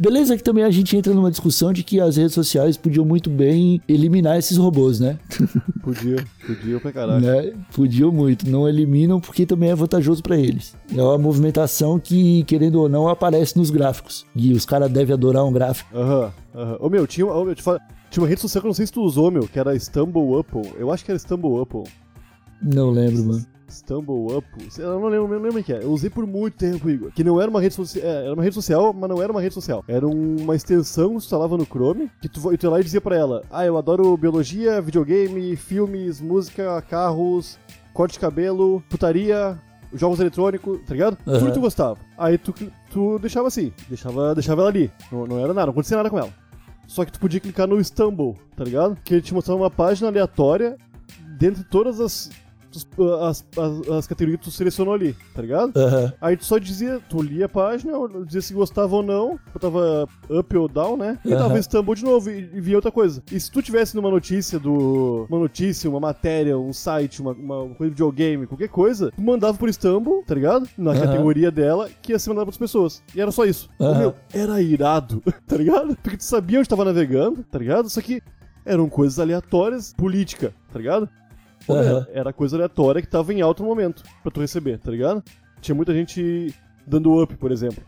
Beleza 0.00 0.34
que 0.34 0.42
também 0.42 0.64
a 0.64 0.70
gente 0.70 0.96
entra 0.96 1.12
numa 1.12 1.30
discussão 1.30 1.74
de 1.74 1.82
que 1.84 2.00
as 2.00 2.16
redes 2.16 2.32
sociais 2.32 2.74
podiam 2.78 3.04
muito 3.04 3.28
bem 3.28 3.82
eliminar 3.86 4.38
esses 4.38 4.56
robôs, 4.56 4.98
né? 4.98 5.18
podia, 5.84 6.24
podia 6.46 6.80
pra 6.80 6.90
caralho. 6.90 7.20
né? 7.20 7.52
Podiam 7.76 8.10
muito, 8.10 8.48
não 8.48 8.66
eliminam 8.66 9.20
porque 9.20 9.44
também 9.44 9.68
é 9.68 9.74
vantajoso 9.74 10.22
pra 10.22 10.38
eles. 10.38 10.74
É 10.96 11.02
uma 11.02 11.18
movimentação 11.18 11.98
que, 11.98 12.42
querendo 12.44 12.76
ou 12.76 12.88
não, 12.88 13.08
aparece 13.08 13.58
nos 13.58 13.68
gráficos. 13.68 14.24
E 14.34 14.54
os 14.54 14.64
caras 14.64 14.90
devem 14.90 15.12
adorar 15.12 15.44
um 15.44 15.52
gráfico. 15.52 15.94
Aham, 15.94 16.32
aham. 16.54 16.76
Ô 16.80 16.88
meu, 16.88 17.06
tinha, 17.06 17.26
ô, 17.26 17.44
meu, 17.44 17.54
tinha 17.54 17.78
uma 18.16 18.26
rede 18.26 18.40
social 18.40 18.62
que 18.62 18.66
eu 18.66 18.70
não 18.70 18.74
sei 18.74 18.86
se 18.86 18.92
tu 18.92 19.02
usou, 19.02 19.30
meu, 19.30 19.46
que 19.46 19.58
era 19.58 19.78
Stumble 19.78 20.34
Upple. 20.34 20.72
Eu 20.78 20.90
acho 20.90 21.04
que 21.04 21.10
era 21.10 21.18
Stumble 21.18 21.60
Upple. 21.60 21.84
Não 22.62 22.90
lembro, 22.90 23.22
mano. 23.22 23.46
Stumble 23.70 24.36
Up, 24.36 24.46
eu 24.78 25.00
não 25.00 25.08
lembro, 25.08 25.28
não 25.28 25.38
lembro 25.42 25.60
o 25.60 25.64
que 25.64 25.72
é. 25.72 25.82
Eu 25.82 25.90
usei 25.92 26.10
por 26.10 26.26
muito 26.26 26.54
tempo, 26.58 26.90
Igor. 26.90 27.10
Que 27.12 27.24
não 27.24 27.40
era 27.40 27.50
uma 27.50 27.60
rede 27.60 27.74
social. 27.74 28.04
era 28.04 28.34
uma 28.34 28.42
rede 28.42 28.54
social, 28.54 28.92
mas 28.92 29.08
não 29.08 29.22
era 29.22 29.30
uma 29.32 29.40
rede 29.40 29.54
social. 29.54 29.84
Era 29.88 30.06
um- 30.06 30.36
uma 30.40 30.54
extensão 30.56 31.08
que 31.08 31.14
tu 31.14 31.18
instalava 31.18 31.56
no 31.56 31.64
Chrome, 31.64 32.10
que 32.20 32.28
tu, 32.28 32.40
tu 32.56 32.64
ia 32.66 32.70
lá 32.70 32.80
e 32.80 32.84
dizia 32.84 33.00
pra 33.00 33.16
ela: 33.16 33.42
Ah, 33.50 33.64
eu 33.64 33.78
adoro 33.78 34.16
biologia, 34.16 34.80
videogame, 34.80 35.54
filmes, 35.56 36.20
música, 36.20 36.82
carros, 36.82 37.58
corte 37.94 38.12
de 38.14 38.18
cabelo, 38.18 38.82
putaria. 38.90 39.58
Jogos 39.92 40.20
eletrônicos, 40.20 40.78
tá 40.86 40.92
ligado? 40.94 41.16
Tudo 41.24 41.36
Aham. 41.36 41.46
que 41.46 41.52
tu 41.52 41.60
gostava. 41.60 41.98
Aí 42.16 42.38
tu, 42.38 42.54
tu 42.92 43.18
deixava 43.18 43.48
assim, 43.48 43.72
deixava, 43.88 44.34
deixava 44.36 44.60
ela 44.62 44.70
ali. 44.70 44.88
Não, 45.10 45.26
não 45.26 45.38
era 45.38 45.48
nada, 45.48 45.66
não 45.66 45.72
acontecia 45.72 45.96
nada 45.96 46.08
com 46.08 46.16
ela. 46.16 46.30
Só 46.86 47.04
que 47.04 47.10
tu 47.10 47.18
podia 47.18 47.40
clicar 47.40 47.66
no 47.66 47.82
Stumble, 47.82 48.34
tá 48.56 48.62
ligado? 48.62 48.96
Que 49.04 49.14
ele 49.14 49.22
te 49.22 49.34
mostrava 49.34 49.60
uma 49.60 49.70
página 49.70 50.06
aleatória 50.08 50.76
dentre 51.38 51.64
todas 51.64 51.98
as, 52.00 52.30
as, 53.22 53.44
as, 53.56 53.88
as 53.88 54.06
categorias 54.06 54.38
que 54.40 54.44
tu 54.44 54.50
selecionou 54.50 54.94
ali, 54.94 55.16
tá 55.34 55.42
ligado? 55.42 55.76
Aham. 55.76 56.12
Aí 56.20 56.36
tu 56.36 56.44
só 56.44 56.58
dizia, 56.58 57.00
tu 57.08 57.20
lia 57.22 57.46
a 57.46 57.48
página, 57.48 57.92
dizia 58.24 58.42
se 58.42 58.54
gostava 58.54 58.94
ou 58.96 59.02
não, 59.02 59.38
botava 59.52 60.06
up 60.28 60.56
ou 60.56 60.68
down, 60.68 60.96
né? 60.96 61.18
E 61.24 61.32
Aham. 61.32 61.60
Stumble 61.62 61.94
de 61.94 62.04
novo 62.04 62.30
e, 62.30 62.38
e 62.54 62.60
via 62.60 62.76
outra 62.76 62.90
coisa. 62.90 63.22
E 63.30 63.38
se 63.38 63.50
tu 63.50 63.60
tivesse 63.62 63.94
numa 63.96 64.10
notícia 64.10 64.58
do. 64.58 65.26
Uma 65.28 65.38
notícia, 65.40 65.88
uma 65.90 66.00
matéria, 66.00 66.58
um 66.58 66.72
site, 66.72 67.20
uma, 67.20 67.32
uma 67.32 67.74
coisa 67.74 67.90
de 67.90 67.90
videogame, 67.90 68.46
qualquer 68.46 68.68
coisa, 68.68 69.10
tu 69.10 69.22
mandava 69.22 69.56
por 69.56 69.72
Stumble, 69.72 70.22
tá 70.26 70.34
ligado? 70.34 70.68
Na 70.76 70.92
Aham. 70.92 71.00
categoria 71.00 71.50
dela, 71.50 71.88
que 72.02 72.12
ia 72.12 72.18
ser 72.18 72.30
mandado 72.30 72.46
pras 72.46 72.56
pessoas. 72.58 73.02
E 73.14 73.20
era 73.20 73.30
só 73.30 73.44
isso. 73.44 73.68
Aham. 73.80 73.98
Meu, 73.98 74.14
era 74.32 74.60
irado, 74.62 75.22
tá 75.46 75.56
ligado? 75.56 75.96
Porque 76.02 76.16
tu 76.16 76.24
sabia 76.24 76.58
onde 76.58 76.68
tava 76.68 76.84
navegando, 76.84 77.44
tá 77.44 77.58
ligado? 77.58 77.88
Só 77.90 78.00
que 78.00 78.22
eram 78.64 78.88
coisas 78.88 79.18
aleatórias, 79.18 79.92
política, 79.94 80.54
tá 80.72 80.78
ligado? 80.78 81.08
Pô, 81.66 81.74
Aham. 81.74 82.06
era, 82.12 82.32
coisa 82.32 82.56
aleatória 82.56 83.02
que 83.02 83.08
tava 83.08 83.32
em 83.32 83.40
alto 83.40 83.62
momento 83.62 84.02
pra 84.22 84.30
tu 84.30 84.40
receber, 84.40 84.78
tá 84.78 84.90
ligado? 84.90 85.22
Tinha 85.60 85.74
muita 85.74 85.92
gente 85.92 86.54
dando 86.86 87.22
up, 87.22 87.36
por 87.36 87.52
exemplo. 87.52 87.82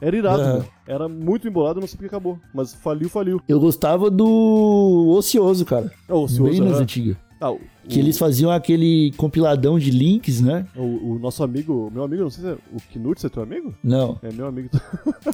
Era 0.00 0.16
irado, 0.16 0.42
meu. 0.44 0.64
Era 0.86 1.08
muito 1.08 1.48
embolado, 1.48 1.80
não 1.80 1.86
sei 1.86 1.96
porque 1.96 2.06
acabou. 2.06 2.38
Mas 2.54 2.72
faliu, 2.72 3.08
faliu. 3.08 3.40
Eu 3.48 3.58
gostava 3.58 4.10
do 4.10 5.14
Ocioso, 5.16 5.64
cara. 5.64 5.90
O 6.08 6.22
ocioso, 6.22 6.50
Bem 6.50 6.60
nas 6.60 6.80
antigas. 6.80 7.16
Ah, 7.40 7.52
o, 7.52 7.60
Que 7.88 7.98
eles 7.98 8.18
faziam 8.18 8.50
aquele 8.50 9.12
compiladão 9.16 9.78
de 9.78 9.90
links, 9.90 10.40
né? 10.40 10.66
o, 10.76 11.12
o 11.12 11.18
nosso 11.18 11.42
amigo, 11.42 11.90
meu 11.92 12.02
amigo, 12.02 12.22
não 12.22 12.30
sei 12.30 12.44
se 12.44 12.50
é 12.50 12.54
o 12.72 12.80
Knut, 12.92 13.24
é 13.24 13.28
teu 13.28 13.42
amigo? 13.42 13.74
Não. 13.82 14.18
É 14.22 14.32
meu 14.32 14.46
amigo. 14.46 14.68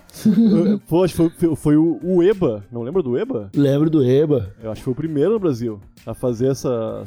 Pô, 0.87 1.05
acho 1.05 1.15
que 1.31 1.31
foi, 1.31 1.57
foi, 1.57 1.77
o, 1.77 1.99
o 2.03 2.23
EBA, 2.23 2.65
não 2.71 2.83
lembra 2.83 3.03
do 3.03 3.19
EBA? 3.19 3.51
Lembro 3.55 3.89
do 3.89 4.05
EBA, 4.05 4.55
Eu 4.63 4.71
acho 4.71 4.81
que 4.81 4.85
foi 4.85 4.93
o 4.93 4.97
primeiro 4.97 5.33
no 5.33 5.39
Brasil 5.41 5.81
a 6.07 6.15
fazer 6.15 6.49
essa. 6.49 7.05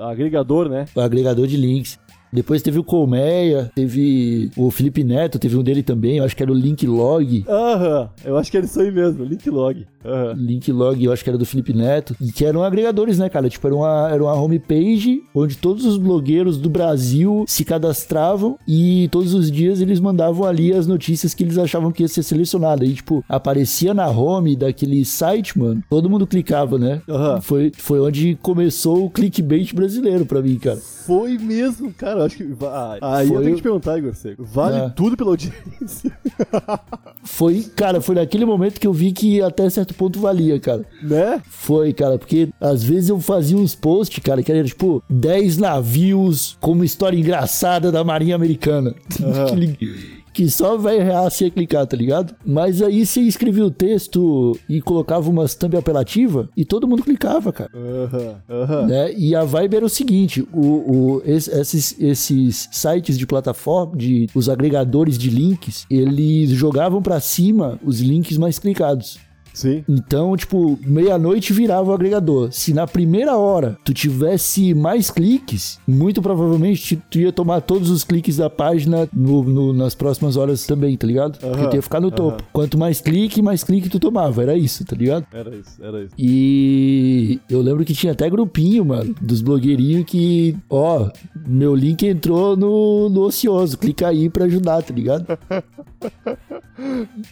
agregador, 0.00 0.68
né? 0.68 0.86
o 0.94 1.00
agregador 1.00 1.46
de 1.46 1.56
links. 1.56 1.98
Depois 2.32 2.62
teve 2.62 2.78
o 2.78 2.84
Colmeia, 2.84 3.70
teve 3.74 4.50
o 4.56 4.70
Felipe 4.70 5.02
Neto, 5.02 5.38
teve 5.38 5.56
um 5.56 5.62
dele 5.62 5.82
também, 5.82 6.18
eu 6.18 6.24
acho 6.24 6.36
que 6.36 6.42
era 6.42 6.52
o 6.52 6.54
Linklog. 6.54 7.44
Aham, 7.48 8.08
eu 8.24 8.36
acho 8.36 8.50
que 8.50 8.56
era 8.56 8.66
isso 8.66 8.80
aí 8.80 8.90
mesmo, 8.90 9.24
Linklog. 9.24 9.86
Aham. 10.04 10.34
Linklog, 10.36 11.04
eu 11.04 11.12
acho 11.12 11.22
que 11.24 11.30
era 11.30 11.38
do 11.38 11.44
Felipe 11.44 11.72
Neto, 11.72 12.14
e 12.20 12.32
que 12.32 12.44
eram 12.44 12.62
agregadores, 12.62 13.18
né, 13.18 13.28
cara? 13.28 13.48
Tipo, 13.48 13.66
era 13.66 13.76
uma, 13.76 14.10
era 14.10 14.22
uma 14.22 14.34
homepage 14.34 15.22
onde 15.34 15.56
todos 15.56 15.84
os 15.84 15.96
blogueiros 15.96 16.56
do 16.56 16.70
Brasil 16.70 17.44
se 17.46 17.64
cadastravam 17.64 18.56
e 18.66 19.08
todos 19.10 19.34
os 19.34 19.50
dias 19.50 19.80
eles 19.80 20.00
mandavam 20.00 20.46
ali 20.46 20.72
as 20.72 20.86
notícias 20.86 21.34
que 21.34 21.42
eles 21.42 21.58
achavam 21.58 21.92
que 21.92 22.02
ia 22.02 22.08
ser 22.08 22.22
selecionado. 22.22 22.82
Aí, 22.82 22.94
tipo, 22.94 23.24
aparecia 23.28 23.92
na 23.92 24.08
home 24.08 24.56
daquele 24.56 25.04
site, 25.04 25.58
mano, 25.58 25.82
todo 25.90 26.08
mundo 26.08 26.26
clicava, 26.26 26.78
né? 26.78 27.02
Aham. 27.08 27.40
Foi, 27.40 27.72
foi 27.76 28.00
onde 28.00 28.38
começou 28.40 29.04
o 29.04 29.10
clickbait 29.10 29.74
brasileiro 29.74 30.24
pra 30.24 30.40
mim, 30.40 30.56
cara. 30.58 30.78
Foi 30.78 31.36
mesmo, 31.38 31.92
cara. 31.92 32.19
Eu 32.20 32.26
acho 32.26 32.36
que. 32.36 32.44
va- 32.44 32.98
Aí 33.00 33.26
eu 33.28 33.34
Foi 33.34 33.42
tenho 33.42 33.50
o- 33.52 33.54
que 33.56 33.60
te 33.60 33.62
perguntar, 33.62 33.98
Igor 33.98 34.14
Seco. 34.14 34.44
Vale 34.44 34.76
É. 34.76 34.88
tudo 34.90 35.16
pela 35.16 35.30
audiência, 35.30 36.12
Foi, 37.22 37.62
cara, 37.76 38.00
foi 38.00 38.14
naquele 38.14 38.44
momento 38.44 38.80
que 38.80 38.86
eu 38.86 38.92
vi 38.92 39.12
que 39.12 39.42
até 39.42 39.68
certo 39.68 39.94
ponto 39.94 40.18
valia, 40.20 40.58
cara. 40.58 40.84
né? 41.02 41.40
Foi, 41.48 41.92
cara, 41.92 42.18
porque 42.18 42.48
às 42.60 42.82
vezes 42.82 43.08
eu 43.10 43.20
fazia 43.20 43.56
uns 43.56 43.74
posts, 43.74 44.22
cara, 44.22 44.42
que 44.42 44.50
era 44.50 44.64
tipo 44.64 45.02
10 45.08 45.58
navios 45.58 46.56
como 46.60 46.82
história 46.84 47.16
engraçada 47.18 47.92
da 47.92 48.02
Marinha 48.04 48.34
Americana. 48.34 48.94
que, 49.78 50.19
que 50.32 50.48
só 50.50 50.76
vai 50.76 50.98
ia 51.44 51.50
clicar, 51.50 51.86
tá 51.86 51.96
ligado? 51.96 52.34
Mas 52.44 52.80
aí 52.82 53.04
você 53.04 53.20
escrevia 53.20 53.64
o 53.64 53.70
texto 53.70 54.56
e 54.68 54.80
colocava 54.80 55.28
umas 55.28 55.54
thumb 55.54 55.76
apelativa 55.76 56.48
e 56.56 56.64
todo 56.64 56.86
mundo 56.86 57.02
clicava, 57.02 57.52
cara. 57.52 57.70
Aham, 57.74 58.34
aham. 58.48 58.86
Né? 58.86 59.12
E 59.14 59.34
a 59.34 59.44
vibe 59.44 59.76
era 59.76 59.84
o 59.84 59.88
seguinte: 59.88 60.46
o, 60.52 60.60
o- 61.16 61.22
es- 61.24 61.48
esses, 61.48 61.96
esses 62.00 62.68
sites 62.70 63.18
de 63.18 63.26
plataforma, 63.26 63.96
de, 63.96 64.26
os 64.34 64.48
agregadores 64.48 65.18
de 65.18 65.30
links, 65.30 65.84
eles 65.90 66.50
jogavam 66.50 67.02
pra 67.02 67.20
cima 67.20 67.78
os 67.84 68.00
links 68.00 68.36
mais 68.36 68.58
clicados. 68.58 69.18
Sim. 69.52 69.84
Então, 69.88 70.36
tipo, 70.36 70.78
meia-noite 70.84 71.52
virava 71.52 71.90
o 71.90 71.94
agregador. 71.94 72.50
Se 72.52 72.72
na 72.72 72.86
primeira 72.86 73.36
hora 73.36 73.76
tu 73.84 73.92
tivesse 73.92 74.72
mais 74.74 75.10
cliques, 75.10 75.78
muito 75.86 76.22
provavelmente 76.22 77.00
tu 77.10 77.18
ia 77.18 77.32
tomar 77.32 77.60
todos 77.60 77.90
os 77.90 78.04
cliques 78.04 78.36
da 78.36 78.48
página 78.48 79.08
no- 79.12 79.42
no- 79.42 79.72
nas 79.72 79.94
próximas 79.94 80.36
horas 80.36 80.66
também, 80.66 80.96
tá 80.96 81.06
ligado? 81.06 81.38
Porque 81.38 81.68
tu 81.68 81.76
ia 81.76 81.82
ficar 81.82 82.00
no 82.00 82.10
topo. 82.10 82.42
Quanto 82.52 82.78
mais 82.78 83.00
clique, 83.00 83.42
mais 83.42 83.64
clique 83.64 83.88
tu 83.88 83.98
tomava. 83.98 84.42
Era 84.42 84.56
isso, 84.56 84.84
tá 84.84 84.94
ligado? 84.96 85.26
Era 85.32 85.54
isso, 85.54 85.82
era 85.82 86.02
isso. 86.04 86.14
E 86.18 87.40
eu 87.50 87.60
lembro 87.60 87.84
que 87.84 87.92
tinha 87.94 88.12
até 88.12 88.28
grupinho, 88.30 88.84
mano, 88.84 89.14
dos 89.20 89.40
blogueirinhos 89.40 90.04
que, 90.04 90.56
ó, 90.68 91.10
meu 91.46 91.74
link 91.74 92.06
entrou 92.06 92.56
no, 92.56 93.08
no 93.08 93.22
ocioso, 93.22 93.76
clica 93.76 94.08
aí 94.08 94.28
pra 94.30 94.44
ajudar, 94.44 94.82
tá 94.82 94.94
ligado? 94.94 95.26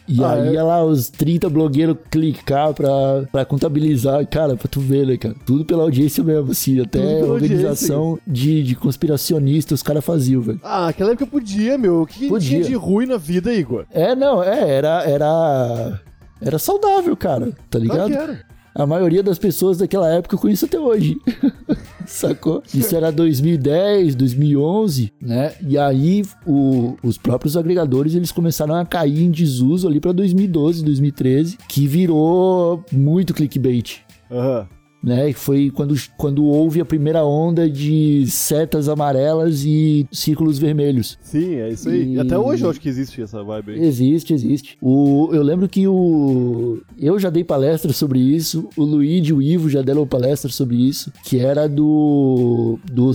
E 0.06 0.22
Ah, 0.22 0.32
aí 0.32 0.56
é? 0.56 0.62
lá 0.62 0.84
os 0.84 1.08
30 1.08 1.48
blogueiros 1.48 1.96
clicar 2.10 2.72
pra, 2.74 3.24
pra 3.30 3.44
contabilizar. 3.44 4.26
Cara, 4.26 4.56
pra 4.56 4.68
tu 4.68 4.80
ver, 4.80 5.06
né, 5.06 5.16
cara? 5.16 5.34
Tudo 5.46 5.64
pela 5.64 5.82
audiência 5.82 6.22
mesmo, 6.22 6.50
assim. 6.52 6.80
Até 6.80 7.24
organização 7.24 8.18
de, 8.26 8.62
de 8.62 8.74
conspiracionista 8.74 9.74
os 9.74 9.82
caras 9.82 10.04
faziam, 10.04 10.40
velho. 10.42 10.60
Ah, 10.62 10.86
naquela 10.86 11.10
época 11.12 11.26
podia, 11.26 11.76
meu. 11.78 12.02
O 12.02 12.06
que 12.06 12.28
Podia. 12.28 12.48
tinha 12.60 12.64
de 12.64 12.74
ruim 12.74 13.06
na 13.06 13.16
vida, 13.16 13.52
Igor? 13.54 13.84
É, 13.90 14.14
não, 14.14 14.42
é, 14.42 14.68
era. 14.70 15.02
Era. 15.04 16.00
Era 16.40 16.58
saudável, 16.58 17.16
cara, 17.16 17.46
tá 17.68 17.80
Claro 17.80 17.82
ligado? 17.84 18.06
que 18.10 18.16
era. 18.16 18.40
A 18.74 18.86
maioria 18.86 19.24
das 19.24 19.38
pessoas 19.40 19.78
daquela 19.78 20.08
época 20.08 20.36
eu 20.36 20.38
conheço 20.38 20.66
até 20.66 20.78
hoje. 20.78 21.16
Sacou? 22.08 22.62
Isso 22.74 22.96
era 22.96 23.12
2010, 23.12 24.14
2011, 24.14 25.12
né? 25.20 25.52
E 25.66 25.76
aí 25.76 26.22
o- 26.46 26.96
os 27.02 27.18
próprios 27.18 27.56
agregadores 27.56 28.14
eles 28.14 28.32
começaram 28.32 28.74
a 28.74 28.84
cair 28.84 29.22
em 29.22 29.30
desuso 29.30 29.86
ali 29.86 30.00
pra 30.00 30.12
2012, 30.12 30.82
2013, 30.84 31.58
que 31.68 31.86
virou 31.86 32.82
muito 32.90 33.34
clickbait. 33.34 33.98
Aham. 34.30 34.66
Né? 35.02 35.32
Foi 35.32 35.70
quando, 35.70 35.94
quando 36.16 36.44
houve 36.44 36.80
a 36.80 36.84
primeira 36.84 37.24
onda 37.24 37.70
de 37.70 38.26
setas 38.26 38.88
amarelas 38.88 39.62
e 39.64 40.06
círculos 40.10 40.58
vermelhos. 40.58 41.16
Sim, 41.22 41.54
é 41.54 41.68
isso 41.70 41.88
aí. 41.88 42.14
E- 42.14 42.18
Até 42.20 42.36
hoje 42.36 42.64
eu 42.64 42.70
acho 42.70 42.80
que 42.80 42.88
existe 42.88 43.22
essa 43.22 43.42
vibe 43.44 43.72
aí. 43.72 43.84
Existe, 43.84 44.34
existe. 44.34 44.76
O, 44.82 45.28
eu 45.32 45.42
lembro 45.42 45.68
que 45.68 45.86
o. 45.86 46.80
Eu 46.98 47.16
já 47.18 47.30
dei 47.30 47.44
palestra 47.44 47.92
sobre 47.92 48.18
isso, 48.18 48.68
o 48.76 48.82
Luigi 48.82 49.30
e 49.30 49.32
o 49.32 49.40
Ivo 49.40 49.70
já 49.70 49.82
deram 49.82 50.04
palestra 50.06 50.50
sobre 50.50 50.76
isso, 50.76 51.12
que 51.24 51.38
era 51.38 51.68
do. 51.68 52.78
do 52.90 53.12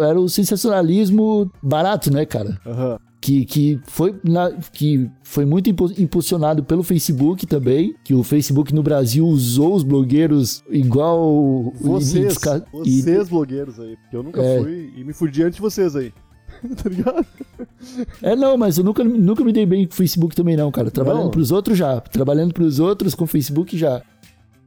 era 0.00 0.20
o 0.20 0.28
sensacionalismo 0.28 1.50
barato, 1.62 2.12
né, 2.12 2.24
cara? 2.24 2.58
Aham. 2.64 2.98
Que, 3.20 3.44
que, 3.44 3.80
foi 3.86 4.14
na- 4.22 4.52
que 4.72 5.10
foi 5.22 5.44
muito 5.44 5.68
impu- 5.70 5.92
impulsionado 5.98 6.62
pelo 6.62 6.82
Facebook 6.82 7.46
também, 7.46 7.94
que 8.04 8.14
o 8.14 8.22
Facebook 8.22 8.72
no 8.74 8.82
Brasil 8.82 9.26
usou 9.26 9.74
os 9.74 9.82
blogueiros 9.82 10.62
igual. 10.70 11.72
e- 11.74 11.80
e 11.80 11.88
Vocês, 11.88 12.36
e- 12.84 13.00
vocês 13.02 13.28
blogueiros 13.28 13.80
aí. 13.80 13.96
Porque 13.96 14.16
eu 14.16 14.22
nunca 14.22 14.42
É. 14.42 14.60
fui 14.62 14.92
e 14.96 15.02
me 15.02 15.12
fudi 15.12 15.42
antes 15.42 15.56
de 15.56 15.62
vocês 15.62 15.96
aí. 15.96 16.12
tá 16.82 16.88
ligado? 16.88 17.26
É, 18.22 18.36
não, 18.36 18.56
mas 18.56 18.78
eu 18.78 18.84
nunca, 18.84 19.02
nunca 19.02 19.44
me 19.44 19.52
dei 19.52 19.66
bem 19.66 19.86
com 19.86 19.92
o 19.92 19.96
Facebook 19.96 20.34
também, 20.36 20.56
não, 20.56 20.70
cara. 20.70 20.90
Trabalhando 20.90 21.24
Não? 21.24 21.30
pros 21.30 21.50
outros 21.50 21.76
já. 21.76 22.00
Trabalhando 22.00 22.52
pros 22.54 22.78
outros 22.78 23.14
com 23.14 23.24
o 23.24 23.26
Facebook 23.26 23.76
já. 23.76 24.02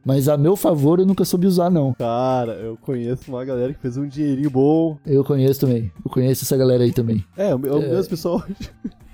Mas 0.09 0.27
a 0.27 0.35
meu 0.35 0.55
favor 0.55 0.99
eu 0.99 1.05
nunca 1.05 1.23
soube 1.23 1.45
usar, 1.45 1.69
não. 1.69 1.93
Cara, 1.93 2.53
eu 2.53 2.75
conheço 2.81 3.23
uma 3.29 3.45
galera 3.45 3.71
que 3.73 3.79
fez 3.79 3.95
um 3.95 4.07
dinheirinho 4.07 4.49
bom. 4.49 4.97
Eu 5.05 5.23
conheço 5.23 5.59
também. 5.59 5.91
Eu 6.03 6.09
conheço 6.09 6.43
essa 6.43 6.57
galera 6.57 6.83
aí 6.83 6.91
também. 6.91 7.23
É, 7.37 7.53
o, 7.53 7.57
o 7.57 7.79
mesmo 7.79 8.09
pessoal. 8.09 8.43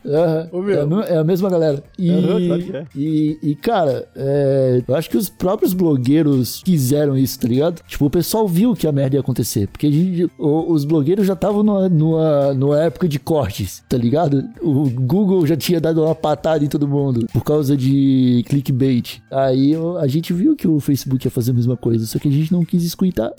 Meu. 0.03 0.69
É, 0.71 0.81
a 0.81 0.85
me- 0.85 1.01
é 1.03 1.17
a 1.17 1.23
mesma 1.23 1.49
galera. 1.49 1.83
E, 1.97 2.11
Aham, 2.11 2.45
claro 2.45 2.61
que 2.63 2.77
é. 2.77 2.85
e, 2.95 3.39
e, 3.41 3.55
cara, 3.55 4.07
é, 4.15 4.83
eu 4.87 4.95
acho 4.95 5.09
que 5.09 5.17
os 5.17 5.29
próprios 5.29 5.73
blogueiros 5.73 6.61
quiseram 6.63 7.17
isso, 7.17 7.39
tá 7.39 7.47
ligado? 7.47 7.81
Tipo, 7.87 8.05
o 8.05 8.09
pessoal 8.11 8.47
viu 8.47 8.75
que 8.75 8.85
a 8.85 8.91
merda 8.91 9.15
ia 9.15 9.19
acontecer. 9.19 9.67
Porque 9.67 9.91
gente- 9.91 10.31
o- 10.37 10.71
os 10.71 10.85
blogueiros 10.85 11.25
já 11.25 11.33
estavam 11.33 11.63
numa, 11.63 11.89
numa, 11.89 12.53
numa 12.53 12.79
época 12.83 13.07
de 13.07 13.17
cortes, 13.17 13.83
tá 13.89 13.97
ligado? 13.97 14.43
O 14.61 14.87
Google 14.91 15.43
já 15.47 15.57
tinha 15.57 15.81
dado 15.81 16.03
uma 16.03 16.13
patada 16.13 16.63
em 16.63 16.67
todo 16.67 16.87
mundo 16.87 17.25
por 17.33 17.43
causa 17.43 17.75
de 17.75 18.45
clickbait. 18.47 19.21
Aí 19.31 19.73
a 19.99 20.05
gente 20.05 20.31
viu 20.33 20.55
que 20.55 20.67
o 20.67 20.79
Facebook 20.85 21.25
ia 21.25 21.31
fazer 21.31 21.51
a 21.51 21.53
mesma 21.55 21.75
coisa, 21.75 22.05
só 22.05 22.17
que 22.19 22.27
a 22.27 22.31
gente 22.31 22.51
não 22.51 22.63
quis 22.63 22.83
escutar. 22.83 23.31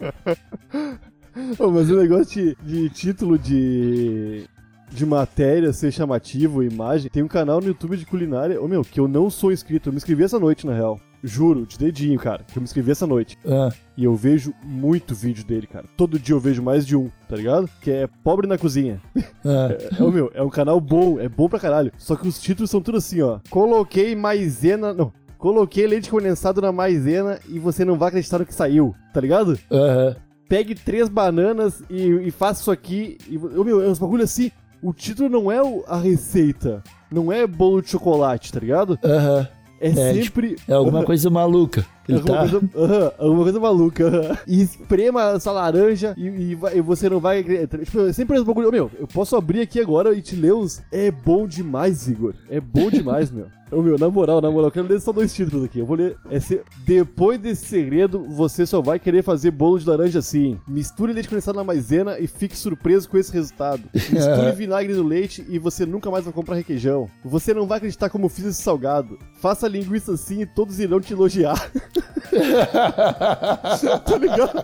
Ô, 1.58 1.70
mas 1.70 1.90
o 1.90 1.96
negócio 1.96 2.56
de, 2.64 2.82
de 2.82 2.90
título 2.90 3.38
de. 3.38 4.44
De 4.88 5.04
matéria 5.04 5.72
ser 5.72 5.90
chamativo, 5.92 6.62
imagem. 6.62 7.10
Tem 7.10 7.20
um 7.22 7.26
canal 7.28 7.60
no 7.60 7.66
YouTube 7.66 7.96
de 7.96 8.06
culinária. 8.06 8.62
Ô 8.62 8.68
meu, 8.68 8.82
que 8.82 9.00
eu 9.00 9.08
não 9.08 9.28
sou 9.28 9.50
inscrito. 9.50 9.88
Eu 9.88 9.92
me 9.92 9.96
inscrevi 9.96 10.22
essa 10.22 10.38
noite, 10.38 10.64
na 10.64 10.72
real. 10.72 11.00
Juro, 11.24 11.66
de 11.66 11.76
dedinho, 11.76 12.16
cara. 12.20 12.44
Que 12.44 12.56
eu 12.56 12.60
me 12.60 12.64
inscrevi 12.64 12.92
essa 12.92 13.04
noite. 13.04 13.36
Ah, 13.44 13.70
E 13.96 14.04
eu 14.04 14.14
vejo 14.14 14.54
muito 14.64 15.12
vídeo 15.12 15.44
dele, 15.44 15.66
cara. 15.66 15.86
Todo 15.96 16.20
dia 16.20 16.36
eu 16.36 16.40
vejo 16.40 16.62
mais 16.62 16.86
de 16.86 16.94
um, 16.94 17.10
tá 17.28 17.34
ligado? 17.34 17.68
Que 17.82 17.90
é 17.90 18.06
Pobre 18.22 18.46
na 18.46 18.56
Cozinha. 18.56 19.02
ah. 19.44 19.70
É, 19.98 20.02
o 20.02 20.10
meu, 20.12 20.30
é 20.32 20.42
um 20.42 20.48
canal 20.48 20.80
bom, 20.80 21.18
é 21.18 21.28
bom 21.28 21.48
pra 21.48 21.58
caralho. 21.58 21.90
Só 21.98 22.14
que 22.14 22.28
os 22.28 22.40
títulos 22.40 22.70
são 22.70 22.80
tudo 22.80 22.98
assim, 22.98 23.20
ó. 23.22 23.40
Coloquei 23.50 24.14
maisena. 24.14 24.94
Não. 24.94 25.12
Coloquei 25.38 25.86
leite 25.86 26.10
condensado 26.10 26.60
na 26.60 26.72
maisena 26.72 27.38
e 27.48 27.58
você 27.58 27.84
não 27.84 27.96
vai 27.98 28.08
acreditar 28.08 28.38
no 28.38 28.46
que 28.46 28.54
saiu, 28.54 28.94
tá 29.12 29.20
ligado? 29.20 29.58
Aham. 29.70 30.16
Pegue 30.48 30.74
três 30.74 31.08
bananas 31.08 31.82
e, 31.90 32.02
e 32.02 32.30
faça 32.30 32.60
isso 32.60 32.70
aqui. 32.70 33.18
E, 33.28 33.36
meu, 33.38 33.82
é 33.82 33.88
uns 33.88 33.98
bagulho 33.98 34.22
assim. 34.24 34.50
O 34.82 34.92
título 34.92 35.28
não 35.28 35.50
é 35.50 35.60
o- 35.62 35.82
a 35.88 35.98
receita. 35.98 36.82
Não 37.10 37.32
é 37.32 37.46
bolo 37.46 37.82
de 37.82 37.88
chocolate, 37.90 38.52
tá 38.52 38.60
ligado? 38.60 38.98
Aham. 39.04 39.48
É, 39.80 39.88
É, 39.90 40.12
sempre. 40.14 40.56
É 40.66 40.72
alguma 40.72 41.04
coisa 41.04 41.28
maluca. 41.28 41.84
Ele 42.08 42.18
Alguma, 42.18 42.34
tá... 42.36 42.48
coisa, 42.50 42.70
aham, 42.76 43.12
alguma 43.18 43.42
coisa 43.42 43.60
maluca. 43.60 44.06
aham. 44.08 44.38
E 44.46 44.62
esprema 44.62 45.22
essa 45.34 45.50
laranja 45.52 46.14
e, 46.16 46.26
e 46.26 46.58
e 46.74 46.80
você 46.80 47.08
não 47.08 47.20
vai. 47.20 47.42
Tipo, 47.44 48.12
sempre 48.12 48.36
esse 48.36 48.44
bagulho. 48.44 48.70
Meu, 48.70 48.90
eu 48.98 49.06
posso 49.06 49.36
abrir 49.36 49.60
aqui 49.60 49.80
agora 49.80 50.14
e 50.14 50.20
te 50.22 50.36
ler 50.36 50.52
os. 50.54 50.82
É 50.92 51.10
bom 51.10 51.46
demais, 51.46 52.06
Igor. 52.08 52.34
É 52.48 52.60
bom 52.60 52.90
demais, 52.90 53.30
meu. 53.30 53.46
Ô, 53.68 53.82
meu, 53.82 53.98
na 53.98 54.08
moral, 54.08 54.40
na 54.40 54.48
moral, 54.48 54.68
eu 54.68 54.70
quero 54.70 54.86
ler 54.86 55.00
só 55.00 55.10
dois 55.10 55.34
títulos 55.34 55.64
aqui. 55.64 55.80
Eu 55.80 55.86
vou 55.86 55.96
ler. 55.96 56.16
É 56.30 56.38
ser- 56.38 56.62
Depois 56.86 57.36
desse 57.40 57.66
segredo, 57.66 58.22
você 58.28 58.64
só 58.64 58.80
vai 58.80 58.96
querer 58.96 59.24
fazer 59.24 59.50
bolo 59.50 59.76
de 59.76 59.88
laranja 59.88 60.20
assim. 60.20 60.56
Misture 60.68 61.12
leite 61.12 61.28
condensado 61.28 61.58
na 61.58 61.64
maisena 61.64 62.16
e 62.20 62.28
fique 62.28 62.56
surpreso 62.56 63.08
com 63.08 63.18
esse 63.18 63.32
resultado. 63.32 63.82
Misture 63.92 64.52
vinagre 64.54 64.94
no 64.94 65.02
leite 65.02 65.44
e 65.48 65.58
você 65.58 65.84
nunca 65.84 66.08
mais 66.12 66.22
vai 66.24 66.32
comprar 66.32 66.54
requeijão. 66.54 67.08
Você 67.24 67.52
não 67.52 67.66
vai 67.66 67.78
acreditar 67.78 68.08
como 68.08 68.26
eu 68.26 68.28
fiz 68.28 68.44
esse 68.44 68.62
salgado. 68.62 69.18
Faça 69.40 69.66
linguiça 69.66 70.12
assim 70.12 70.42
e 70.42 70.46
todos 70.46 70.78
irão 70.78 71.00
te 71.00 71.12
elogiar. 71.12 71.68
tá 74.04 74.18
ligado? 74.18 74.62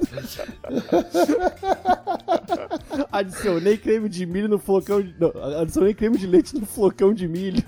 Adicionei 3.11 3.77
creme 3.77 4.09
de 4.09 4.27
milho 4.27 4.49
no 4.49 4.59
flocão 4.59 5.01
de... 5.03 5.15
Não, 5.19 5.33
adicionei 5.61 5.95
creme 5.95 6.19
de 6.19 6.27
leite 6.27 6.55
no 6.59 6.67
flocão 6.67 7.13
de 7.13 7.29
milho. 7.29 7.63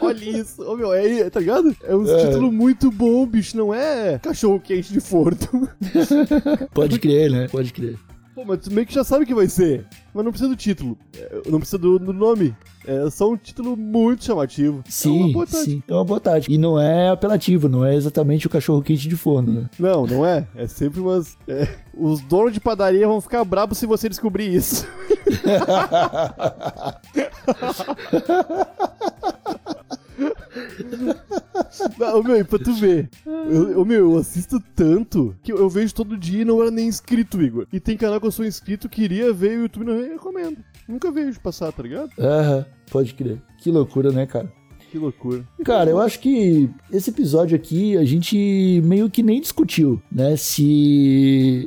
Olha 0.00 0.24
isso. 0.24 0.62
Ô, 0.62 0.76
meu, 0.76 0.92
é, 0.92 1.28
tá 1.30 1.40
ligado? 1.40 1.74
É 1.84 1.94
um 1.94 2.06
É. 2.06 2.26
título 2.26 2.50
muito 2.52 2.90
bom, 2.90 3.26
bicho. 3.26 3.56
Não 3.56 3.72
é 3.74 4.18
cachorro 4.18 4.60
quente 4.60 4.92
de 4.92 5.00
forno. 5.00 5.38
Pode 6.72 6.98
crer, 6.98 7.30
né? 7.30 7.48
Pode 7.48 7.72
crer. 7.72 7.98
Pô, 8.34 8.44
mas 8.44 8.60
tu 8.60 8.72
meio 8.72 8.86
que 8.86 8.94
já 8.94 9.04
sabe 9.04 9.24
o 9.24 9.26
que 9.26 9.34
vai 9.34 9.48
ser. 9.48 9.84
Mas 10.14 10.24
não 10.24 10.30
precisa 10.30 10.48
do 10.50 10.56
título. 10.56 10.98
É, 11.16 11.42
Não 11.48 11.58
precisa 11.58 11.78
do, 11.78 11.98
do 11.98 12.12
nome. 12.12 12.54
É 12.86 13.08
só 13.10 13.30
um 13.30 13.36
título 13.36 13.76
muito 13.76 14.24
chamativo. 14.24 14.76
é 14.78 14.78
uma 14.78 14.84
Sim, 14.90 15.32
boa 15.32 15.46
tarde. 15.46 15.64
sim. 15.70 15.82
É 15.88 15.94
uma 15.94 16.04
boa 16.04 16.20
tarde. 16.20 16.46
E 16.50 16.58
não 16.58 16.78
é 16.78 17.08
apelativo, 17.08 17.68
não 17.68 17.84
é 17.84 17.94
exatamente 17.94 18.46
o 18.46 18.50
cachorro 18.50 18.82
quente 18.82 19.08
de 19.08 19.16
forno, 19.16 19.52
né? 19.52 19.70
Não, 19.78 20.06
não 20.06 20.26
é. 20.26 20.46
É 20.54 20.66
sempre 20.66 21.00
umas. 21.00 21.38
é, 21.48 21.66
Os 21.96 22.20
donos 22.20 22.52
de 22.52 22.60
padaria 22.60 23.06
vão 23.08 23.20
ficar 23.20 23.42
bravos 23.44 23.78
se 23.78 23.86
você 23.86 24.08
descobrir 24.08 24.52
isso. 24.54 24.86
Ô, 32.14 32.22
meu, 32.22 32.36
e 32.38 32.44
pra 32.44 32.58
tu 32.58 32.74
ver. 32.74 33.08
Eu, 33.26 33.80
ô, 33.80 33.84
meu, 33.84 34.12
eu 34.12 34.18
assisto 34.18 34.60
tanto 34.74 35.34
que 35.42 35.52
eu, 35.52 35.58
eu 35.58 35.68
vejo 35.68 35.94
todo 35.94 36.16
dia 36.16 36.42
e 36.42 36.44
não 36.44 36.60
era 36.60 36.70
nem 36.70 36.88
inscrito, 36.88 37.40
Igor. 37.40 37.66
E 37.72 37.80
tem 37.80 37.96
canal 37.96 38.20
que 38.20 38.26
eu 38.26 38.32
sou 38.32 38.44
inscrito, 38.44 38.88
queria 38.88 39.32
ver 39.32 39.58
o 39.58 39.62
YouTube 39.62 39.86
não 39.86 40.00
recomendo. 40.00 40.58
Nunca 40.88 41.10
vejo 41.10 41.40
passar, 41.40 41.72
tá 41.72 41.82
ligado? 41.82 42.10
Aham, 42.18 42.66
pode 42.90 43.14
crer. 43.14 43.40
Que 43.58 43.70
loucura, 43.70 44.10
né, 44.10 44.26
cara? 44.26 44.52
Que 44.90 44.98
loucura. 44.98 45.42
Cara, 45.64 45.88
eu 45.88 45.98
acho 45.98 46.20
que 46.20 46.68
esse 46.92 47.08
episódio 47.08 47.56
aqui 47.56 47.96
a 47.96 48.04
gente 48.04 48.82
meio 48.84 49.08
que 49.08 49.22
nem 49.22 49.40
discutiu, 49.40 50.02
né? 50.12 50.36
Se. 50.36 51.66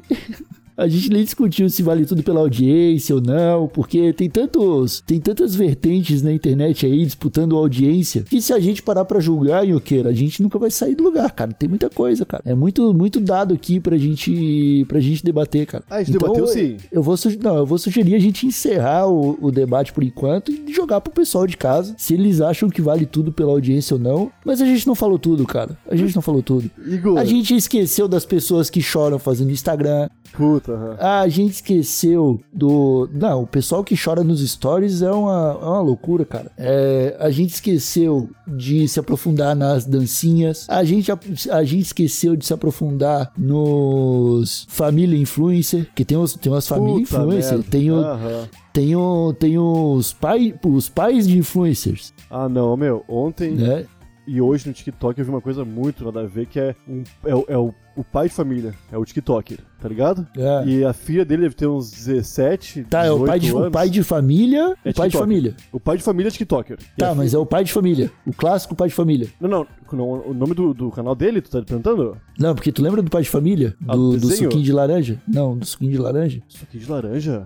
A 0.78 0.88
gente 0.88 1.10
nem 1.10 1.24
discutiu 1.24 1.70
se 1.70 1.82
vale 1.82 2.06
tudo 2.06 2.22
pela 2.22 2.42
audiência 2.42 3.16
ou 3.16 3.22
não, 3.22 3.68
porque 3.68 4.12
tem 4.14 4.30
tantos, 4.30 5.02
tem 5.06 5.20
tantas 5.20 5.56
vertentes 5.56 6.22
na 6.22 6.32
internet 6.32 6.86
aí 6.86 7.06
disputando 7.06 7.56
audiência, 7.56 8.24
que 8.24 8.42
se 8.42 8.52
a 8.52 8.60
gente 8.60 8.84
parar 8.84 9.06
pra 9.06 9.20
julgar, 9.20 9.66
Yoqueira, 9.66 10.10
a 10.10 10.14
gente 10.14 10.44
nunca 10.44 10.60
vai 10.60 10.70
sair 10.70 10.96
do 10.96 11.04
lugar, 11.04 11.32
cara. 11.32 11.54
Tem 11.54 11.70
muita 11.70 11.90
coisa, 11.90 12.26
cara. 12.26 12.44
É 12.46 12.54
muito, 12.54 12.94
muito 12.94 13.20
dado 13.20 13.54
aqui 13.54 13.80
pra 13.80 13.98
gente, 13.98 14.86
pra 14.88 15.00
gente 15.00 15.24
debater, 15.24 15.66
cara. 15.66 15.84
Ah, 15.90 15.96
a 15.96 16.04
gente 16.04 16.18
debateu 16.18 16.48
sim. 16.48 16.78
Eu 16.92 17.02
vou, 17.02 17.16
sugerir, 17.16 17.44
não, 17.44 17.56
eu 17.56 17.66
vou 17.66 17.78
sugerir 17.78 18.16
a 18.16 18.20
gente 18.20 18.46
encerrar 18.46 19.08
o, 19.08 19.38
o 19.42 19.52
debate 19.52 19.94
por 19.94 20.04
enquanto 20.04 20.52
e 20.52 20.74
jogar 20.74 21.00
pro 21.02 21.14
pessoal 21.14 21.48
de 21.48 21.56
casa 21.56 21.96
se 21.98 22.14
eles 22.14 22.42
acham 22.42 22.70
que 22.70 22.82
vale 22.82 23.06
tudo 23.06 23.32
pela 23.32 23.52
audiência 23.52 23.96
ou 23.96 24.00
não. 24.00 24.32
Mas 24.44 24.62
a 24.62 24.66
gente 24.66 24.86
não 24.86 24.96
falou 24.96 25.18
tudo, 25.18 25.46
cara. 25.46 25.78
A 25.90 25.96
gente 25.96 26.14
não 26.16 26.22
falou 26.22 26.44
tudo. 26.44 26.70
Igor. 26.86 27.18
A 27.18 27.24
gente 27.24 27.56
esqueceu 27.56 28.08
das 28.08 28.26
pessoas 28.26 28.70
que 28.70 28.82
choram 28.82 29.18
fazendo 29.20 29.52
Instagram. 29.52 30.10
Puta, 30.34 30.65
Aham. 30.74 30.98
A 31.00 31.28
gente 31.28 31.54
esqueceu 31.54 32.40
do. 32.54 33.10
Não, 33.14 33.44
o 33.44 33.48
pessoal 33.48 33.84
que 33.84 33.96
chora 34.02 34.24
nos 34.24 34.42
stories 34.48 35.02
é 35.02 35.12
uma, 35.12 35.58
é 35.62 35.66
uma 35.66 35.82
loucura, 35.82 36.26
cara. 36.26 36.52
É, 36.58 37.16
a 37.20 37.30
gente 37.30 37.54
esqueceu 37.54 38.30
de 38.48 38.88
se 38.88 39.00
aprofundar 39.00 39.56
nas 39.56 39.86
dancinhas. 39.86 40.66
A 40.70 40.84
gente, 40.84 41.12
a, 41.12 41.20
a 41.52 41.64
gente 41.64 41.84
esqueceu 41.84 42.36
de 42.36 42.46
se 42.46 42.54
aprofundar 42.54 43.32
nos 43.38 44.66
família 44.70 45.18
influencer, 45.18 45.88
que 45.96 46.06
tem, 46.06 46.18
os, 46.18 46.34
tem 46.36 46.52
umas 46.52 46.68
famílias 46.68 47.02
influencer. 47.02 47.54
merda. 47.54 47.66
Tem, 47.70 47.92
o, 47.92 47.96
Aham. 47.98 48.50
tem, 48.74 48.96
o, 48.96 49.34
tem 49.34 49.58
os, 49.58 50.14
pai, 50.14 50.54
os 50.66 50.90
pais 50.90 51.28
de 51.28 51.38
influencers, 51.38 52.14
Ah, 52.30 52.50
não, 52.50 52.76
meu. 52.76 53.04
Ontem 53.08 53.52
né? 53.52 53.86
E 54.28 54.42
hoje 54.42 54.68
no 54.68 54.74
TikTok 54.74 55.18
eu 55.20 55.26
vi 55.26 55.32
uma 55.32 55.42
coisa 55.42 55.64
muito 55.66 56.04
nada 56.06 56.22
a 56.22 56.26
ver, 56.26 56.46
que 56.48 56.60
é, 56.60 56.76
um, 56.88 57.04
é, 57.24 57.36
o- 57.36 57.46
é 57.48 57.58
o, 57.58 57.74
o 57.96 58.04
pai 58.04 58.28
de 58.28 58.34
família. 58.34 58.74
É 58.92 58.98
o 58.98 59.06
TikToker, 59.06 59.60
tá 59.82 59.88
ligado? 59.88 60.28
É. 60.38 60.66
E 60.68 60.84
a 60.86 60.94
filha 60.94 61.24
dele 61.24 61.44
deve 61.44 61.56
ter 61.56 61.68
uns 61.68 61.92
17, 61.92 62.84
Tá, 62.90 63.06
é 63.06 63.12
o 63.12 63.24
pai, 63.26 63.40
de, 63.40 63.46
18 63.48 63.56
o 63.56 63.60
anos. 63.66 63.72
pai 63.74 63.90
de 63.90 64.04
família. 64.04 64.60
É 64.60 64.64
o 64.64 64.74
pai 64.74 64.82
de 64.84 64.94
TikToker. 64.94 65.20
família. 65.20 65.56
O 65.72 65.80
pai 65.80 65.98
de 65.98 66.04
família 66.04 66.28
é 66.30 66.32
TikToker. 66.32 66.78
Tá, 66.98 67.14
mas 67.16 67.34
é 67.34 67.38
o 67.38 67.46
pai 67.46 67.64
de 67.64 67.72
família. 67.72 68.12
O 68.26 68.34
clássico 68.34 68.76
pai 68.76 68.90
de 68.90 68.94
família. 68.96 69.28
Não, 69.40 69.48
não, 69.50 69.68
não, 69.94 70.10
o 70.30 70.34
nome 70.34 70.54
do, 70.54 70.74
do 70.74 70.90
canal 70.92 71.16
dele, 71.16 71.42
tu 71.42 71.50
tá 71.52 71.62
perguntando? 71.62 72.18
Não, 72.40 72.54
porque 72.56 72.72
tu 72.72 72.82
lembra 72.82 73.02
do 73.02 73.10
pai 73.10 73.22
de 73.22 73.30
família? 73.30 73.76
Ah, 73.88 73.96
Do, 73.96 74.12
do 74.12 74.20
do 74.22 74.30
suquinho 74.32 74.64
de 74.64 74.72
laranja? 74.74 75.22
Não, 75.28 75.58
do 75.58 75.66
suquinho 75.66 75.92
de 75.92 75.98
laranja? 75.98 76.42
Aqui 76.64 76.78
de 76.80 76.90
laranja? 76.92 77.46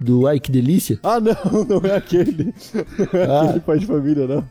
Do 0.00 0.26
ai 0.26 0.40
que 0.40 0.50
delícia? 0.50 0.98
Ah, 1.04 1.20
não, 1.20 1.34
não 1.68 1.88
é 1.88 1.94
aquele. 1.96 2.52
Não 3.12 3.20
é 3.20 3.26
Ah. 3.26 3.42
aquele 3.42 3.60
pai 3.60 3.78
de 3.78 3.86
família, 3.86 4.26
não. 4.26 4.44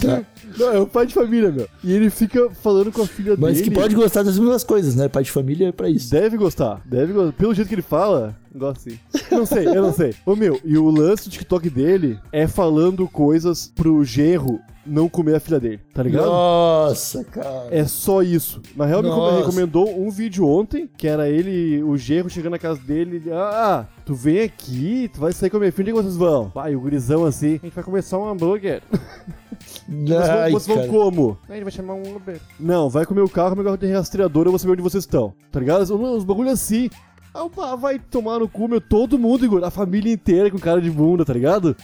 Tá. 0.00 0.22
Não, 0.56 0.72
é 0.72 0.78
o 0.78 0.86
pai 0.86 1.06
de 1.06 1.14
família, 1.14 1.50
meu. 1.50 1.68
E 1.82 1.92
ele 1.92 2.10
fica 2.10 2.50
falando 2.50 2.92
com 2.92 3.02
a 3.02 3.06
filha 3.06 3.36
Mas 3.38 3.56
dele. 3.58 3.68
que 3.70 3.74
pode 3.74 3.94
gostar 3.94 4.22
das 4.22 4.38
mesmas 4.38 4.64
coisas, 4.64 4.94
né? 4.94 5.08
Pai 5.08 5.22
de 5.22 5.30
família 5.32 5.68
é 5.68 5.72
pra 5.72 5.88
isso. 5.88 6.10
Deve 6.10 6.36
gostar, 6.36 6.80
deve 6.84 7.12
gostar. 7.12 7.32
Pelo 7.32 7.54
jeito 7.54 7.68
que 7.68 7.74
ele 7.74 7.82
fala, 7.82 8.36
gosta 8.54 8.90
sim. 8.90 8.98
Não 9.30 9.44
sei, 9.46 9.66
eu 9.66 9.82
não 9.82 9.92
sei. 9.92 10.14
Ô 10.24 10.34
meu, 10.36 10.60
e 10.64 10.76
o 10.78 10.88
lance 10.90 11.24
do 11.28 11.30
TikTok 11.32 11.68
dele 11.68 12.18
é 12.32 12.46
falando 12.46 13.08
coisas 13.08 13.72
pro 13.74 14.04
genro 14.04 14.60
não 14.86 15.06
comer 15.06 15.34
a 15.36 15.40
filha 15.40 15.60
dele, 15.60 15.80
tá 15.92 16.02
ligado? 16.02 16.24
Nossa, 16.26 17.22
cara. 17.24 17.66
É 17.70 17.84
só 17.84 18.22
isso. 18.22 18.62
Na 18.74 18.86
real, 18.86 19.02
me 19.02 19.08
Nossa. 19.10 19.36
recomendou 19.40 20.00
um 20.00 20.10
vídeo 20.10 20.46
ontem, 20.46 20.88
que 20.96 21.06
era 21.06 21.28
ele, 21.28 21.82
o 21.82 21.94
genro 21.98 22.30
chegando 22.30 22.52
na 22.52 22.58
casa 22.58 22.80
dele. 22.80 23.16
ele, 23.16 23.30
Ah, 23.30 23.84
tu 24.06 24.14
vem 24.14 24.40
aqui, 24.40 25.10
tu 25.12 25.20
vai 25.20 25.30
sair 25.32 25.50
com 25.50 25.58
a 25.58 25.60
minha 25.60 25.72
filha, 25.72 25.92
onde 25.94 26.04
vocês 26.04 26.16
vão? 26.16 26.48
Pai, 26.48 26.74
o 26.74 26.80
gurizão 26.80 27.26
assim, 27.26 27.56
a 27.62 27.66
gente 27.66 27.74
vai 27.74 27.84
começar 27.84 28.18
um 28.18 28.26
hambúrguer. 28.30 28.80
Vocês 29.88 30.08
vão, 30.08 30.40
Ai, 30.40 30.50
vocês 30.50 30.66
vão 30.66 30.76
cara. 30.76 30.88
como? 30.88 31.38
A 31.48 31.54
gente 31.54 31.62
vai 31.62 31.72
chamar 31.72 31.94
um 31.94 32.16
Uber. 32.16 32.40
Não, 32.58 32.88
vai 32.88 33.06
com 33.06 33.12
o 33.12 33.16
meu 33.16 33.28
carro, 33.28 33.54
meu 33.54 33.64
carro 33.64 33.78
tem 33.78 33.92
rastreador, 33.92 34.46
eu 34.46 34.52
vou 34.52 34.58
saber 34.58 34.72
onde 34.72 34.82
vocês 34.82 35.04
estão. 35.04 35.34
Tá 35.50 35.60
ligado? 35.60 35.82
Os, 35.82 35.90
os 35.90 36.24
bagulho 36.24 36.50
assim. 36.50 36.90
Ah, 37.34 37.48
pá, 37.48 37.76
vai 37.76 37.98
tomar 37.98 38.38
no 38.38 38.48
cu, 38.48 38.68
meu, 38.68 38.80
todo 38.80 39.18
mundo, 39.18 39.44
Igor, 39.44 39.62
a 39.62 39.70
família 39.70 40.12
inteira 40.12 40.50
com 40.50 40.58
cara 40.58 40.80
de 40.80 40.90
bunda, 40.90 41.24
tá 41.24 41.32
ligado? 41.32 41.76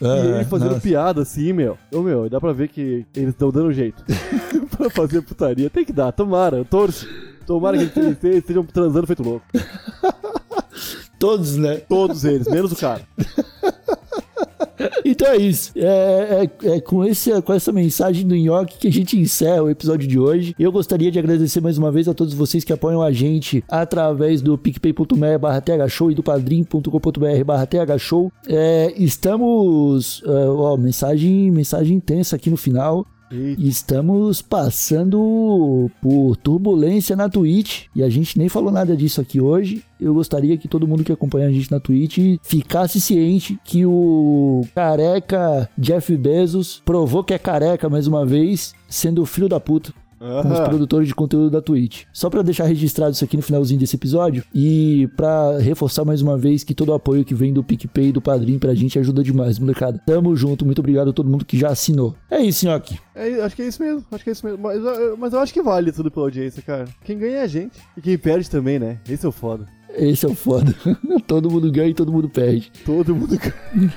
e 0.00 0.06
ele 0.06 0.44
fazendo 0.44 0.70
nossa. 0.70 0.80
piada 0.80 1.22
assim, 1.22 1.52
meu. 1.52 1.76
Ô, 1.92 2.02
meu, 2.02 2.28
dá 2.30 2.40
pra 2.40 2.52
ver 2.52 2.68
que 2.68 3.04
eles 3.14 3.30
estão 3.30 3.50
dando 3.50 3.72
jeito 3.72 4.04
pra 4.76 4.88
fazer 4.90 5.22
putaria. 5.22 5.68
Tem 5.68 5.84
que 5.84 5.92
dar, 5.92 6.12
tomara, 6.12 6.58
eu 6.58 6.64
torço. 6.64 7.08
Tomara 7.46 7.76
que 7.76 7.98
eles 7.98 8.22
eles 8.22 8.38
estejam 8.38 8.64
transando 8.64 9.06
feito 9.06 9.22
louco. 9.22 9.44
Todos, 11.18 11.56
né? 11.56 11.78
Todos 11.88 12.24
eles, 12.24 12.46
menos 12.46 12.70
o 12.70 12.76
cara. 12.76 13.02
Então 15.04 15.28
é 15.28 15.36
isso. 15.36 15.72
É, 15.76 16.48
é- 16.62 16.68
é 16.76 16.80
com, 16.80 17.04
esse, 17.04 17.40
com 17.42 17.52
essa 17.52 17.72
mensagem 17.72 18.26
do 18.26 18.34
Nhoque 18.36 18.78
que 18.78 18.88
a 18.88 18.92
gente 18.92 19.18
encerra 19.18 19.62
o 19.62 19.70
episódio 19.70 20.06
de 20.08 20.18
hoje. 20.18 20.54
Eu 20.58 20.70
gostaria 20.72 21.10
de 21.10 21.18
agradecer 21.18 21.60
mais 21.60 21.78
uma 21.78 21.90
vez 21.90 22.08
a 22.08 22.14
todos 22.14 22.34
vocês 22.34 22.64
que 22.64 22.72
apoiam 22.72 23.02
a 23.02 23.12
gente 23.12 23.64
através 23.68 24.40
do 24.42 24.56
picpay.me 24.56 25.38
barra 25.38 25.60
thshow 25.60 26.10
e 26.10 26.14
do 26.14 26.22
padrim.com.br 26.22 27.44
barra 27.44 27.66
thshow. 27.66 28.32
É, 28.48 28.92
estamos... 28.96 30.22
é, 30.24 30.30
ó, 30.48 30.76
mensagem, 30.76 31.50
mensagem 31.50 31.96
intensa 31.96 32.36
aqui 32.36 32.50
no 32.50 32.56
final. 32.56 33.06
Estamos 33.30 34.40
passando 34.40 35.90
por 36.00 36.36
turbulência 36.36 37.14
na 37.14 37.28
Twitch 37.28 37.86
e 37.94 38.02
a 38.02 38.08
gente 38.08 38.38
nem 38.38 38.48
falou 38.48 38.70
nada 38.70 38.96
disso 38.96 39.20
aqui 39.20 39.40
hoje. 39.40 39.84
Eu 40.00 40.14
gostaria 40.14 40.56
que 40.56 40.68
todo 40.68 40.88
mundo 40.88 41.04
que 41.04 41.12
acompanha 41.12 41.48
a 41.48 41.52
gente 41.52 41.70
na 41.70 41.80
Twitch 41.80 42.38
ficasse 42.42 43.00
ciente 43.00 43.58
que 43.64 43.84
o 43.84 44.62
careca 44.74 45.68
Jeff 45.76 46.16
Bezos 46.16 46.82
provou 46.84 47.22
que 47.22 47.34
é 47.34 47.38
careca 47.38 47.88
mais 47.88 48.06
uma 48.06 48.24
vez, 48.24 48.74
sendo 48.88 49.26
filho 49.26 49.48
da 49.48 49.60
puta 49.60 49.92
com 50.18 50.52
os 50.52 50.60
produtores 50.60 51.08
de 51.08 51.14
conteúdo 51.14 51.50
da 51.50 51.60
Twitch. 51.62 52.04
Só 52.12 52.28
pra 52.28 52.42
deixar 52.42 52.64
registrado 52.64 53.12
isso 53.12 53.24
aqui 53.24 53.36
no 53.36 53.42
finalzinho 53.42 53.78
desse 53.80 53.96
episódio 53.96 54.44
e 54.54 55.08
pra 55.16 55.58
reforçar 55.58 56.04
mais 56.04 56.20
uma 56.22 56.36
vez 56.36 56.64
que 56.64 56.74
todo 56.74 56.88
o 56.90 56.94
apoio 56.94 57.24
que 57.24 57.34
vem 57.34 57.52
do 57.52 57.62
PicPay 57.62 58.08
e 58.08 58.12
do 58.12 58.20
Padrim 58.20 58.58
pra 58.58 58.74
gente 58.74 58.98
ajuda 58.98 59.22
demais, 59.22 59.58
molecada. 59.58 59.98
Tamo 60.06 60.34
junto, 60.36 60.64
muito 60.64 60.78
obrigado 60.80 61.10
a 61.10 61.12
todo 61.12 61.30
mundo 61.30 61.44
que 61.44 61.58
já 61.58 61.68
assinou. 61.68 62.14
É 62.30 62.40
isso, 62.40 62.66
Nhoque. 62.66 62.98
é, 63.14 63.40
acho 63.42 63.54
que 63.56 63.62
é 63.62 63.68
isso 63.68 63.82
mesmo, 63.82 64.04
acho 64.10 64.24
que 64.24 64.30
é 64.30 64.32
isso 64.32 64.46
mesmo. 64.46 64.62
Mas, 64.62 64.76
eu- 64.84 65.16
mas 65.16 65.32
eu 65.32 65.38
acho 65.40 65.52
que 65.52 65.62
vale 65.62 65.92
tudo 65.92 66.10
pela 66.10 66.26
audiência, 66.26 66.62
cara. 66.62 66.86
Quem 67.04 67.18
ganha 67.18 67.36
é 67.38 67.42
a 67.42 67.46
gente. 67.46 67.78
E 67.96 68.00
quem 68.00 68.18
perde 68.18 68.48
também, 68.50 68.78
né? 68.78 68.98
Esse 69.08 69.24
é 69.24 69.28
o 69.28 69.32
foda. 69.32 69.66
Esse 69.96 70.26
é 70.26 70.28
o 70.28 70.34
foda. 70.34 70.74
todo 71.26 71.50
mundo 71.50 71.70
ganha 71.72 71.88
e 71.90 71.94
todo 71.94 72.12
mundo 72.12 72.28
perde. 72.28 72.70
Todo 72.84 73.14
mundo 73.14 73.38
ganha. 73.38 73.92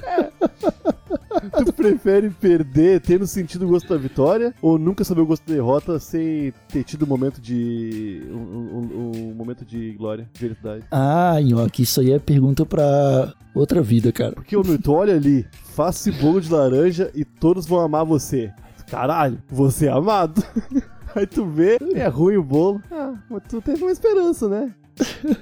tu 1.64 1.72
prefere 1.72 2.30
perder 2.30 3.00
tendo 3.00 3.26
sentido 3.26 3.64
o 3.66 3.68
gosto 3.68 3.88
da 3.88 3.96
vitória 3.96 4.54
ou 4.60 4.78
nunca 4.78 5.04
saber 5.04 5.20
o 5.22 5.26
gosto 5.26 5.46
da 5.46 5.54
derrota 5.54 5.98
sem 5.98 6.52
ter 6.68 6.84
tido 6.84 7.04
um 7.04 7.08
momento 7.08 7.40
de. 7.40 8.22
um, 8.30 8.36
um- 8.36 9.30
um 9.30 9.34
momento 9.34 9.64
de 9.64 9.92
glória, 9.92 10.28
de 10.32 10.38
felicidade? 10.40 10.84
Ah, 10.90 11.40
Nhoque, 11.40 11.82
isso 11.82 12.00
aí 12.00 12.12
é 12.12 12.18
pergunta 12.18 12.66
pra 12.66 13.32
outra 13.54 13.80
vida, 13.82 14.12
cara. 14.12 14.32
Porque 14.32 14.56
meu, 14.56 14.78
tu 14.80 14.92
olha 14.92 15.14
ali, 15.14 15.46
faça 15.74 16.10
esse 16.10 16.20
bolo 16.20 16.40
de 16.40 16.52
laranja 16.52 17.10
e 17.14 17.24
todos 17.24 17.66
vão 17.66 17.80
amar 17.80 18.04
você. 18.04 18.52
Caralho, 18.90 19.38
você 19.48 19.86
é 19.86 19.90
amado. 19.90 20.42
Aí 21.14 21.26
tu 21.26 21.44
vê, 21.44 21.76
é 21.94 22.06
ruim 22.06 22.36
o 22.36 22.42
bolo. 22.42 22.80
Ah, 22.90 23.14
mas 23.28 23.42
tu 23.48 23.60
teve 23.60 23.82
uma 23.82 23.90
esperança, 23.90 24.48
né? 24.48 24.72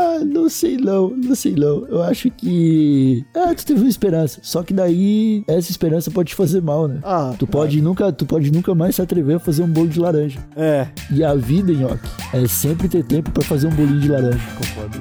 Ah, 0.00 0.24
não 0.24 0.48
sei 0.48 0.76
não, 0.76 1.10
não 1.10 1.34
sei 1.34 1.54
não. 1.54 1.84
Eu 1.88 2.02
acho 2.02 2.30
que. 2.30 3.24
Ah, 3.34 3.52
tu 3.54 3.66
teve 3.66 3.80
uma 3.80 3.88
esperança. 3.88 4.38
Só 4.44 4.62
que 4.62 4.72
daí 4.72 5.42
essa 5.48 5.70
esperança 5.70 6.10
pode 6.10 6.28
te 6.30 6.34
fazer 6.36 6.62
mal, 6.62 6.86
né? 6.86 7.00
Ah, 7.02 7.34
Tu 7.38 7.46
pode 7.46 7.80
nunca, 7.82 8.12
tu 8.12 8.24
pode 8.24 8.50
nunca 8.52 8.74
mais 8.74 8.94
se 8.96 9.02
atrever 9.02 9.36
a 9.36 9.40
fazer 9.40 9.62
um 9.62 9.68
bolo 9.68 9.88
de 9.88 9.98
laranja. 9.98 10.38
É, 10.56 10.86
E 11.12 11.24
a 11.24 11.34
vida, 11.34 11.72
Nhoque, 11.72 12.08
é 12.32 12.46
sempre 12.46 12.88
ter 12.88 13.02
tempo 13.04 13.30
pra 13.32 13.42
fazer 13.42 13.66
um 13.66 13.70
bolinho 13.74 14.00
de 14.00 14.08
laranja. 14.08 14.38
concordo. 14.56 14.98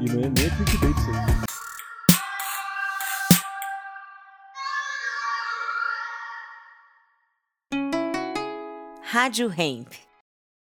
E 0.00 0.06
não 0.08 0.18
é 0.20 0.22
nem 0.22 0.32
clickbait 0.32 0.96
isso 0.98 1.10
aí. 1.10 1.40
Rádio 9.02 9.52
Hemp. 9.56 9.88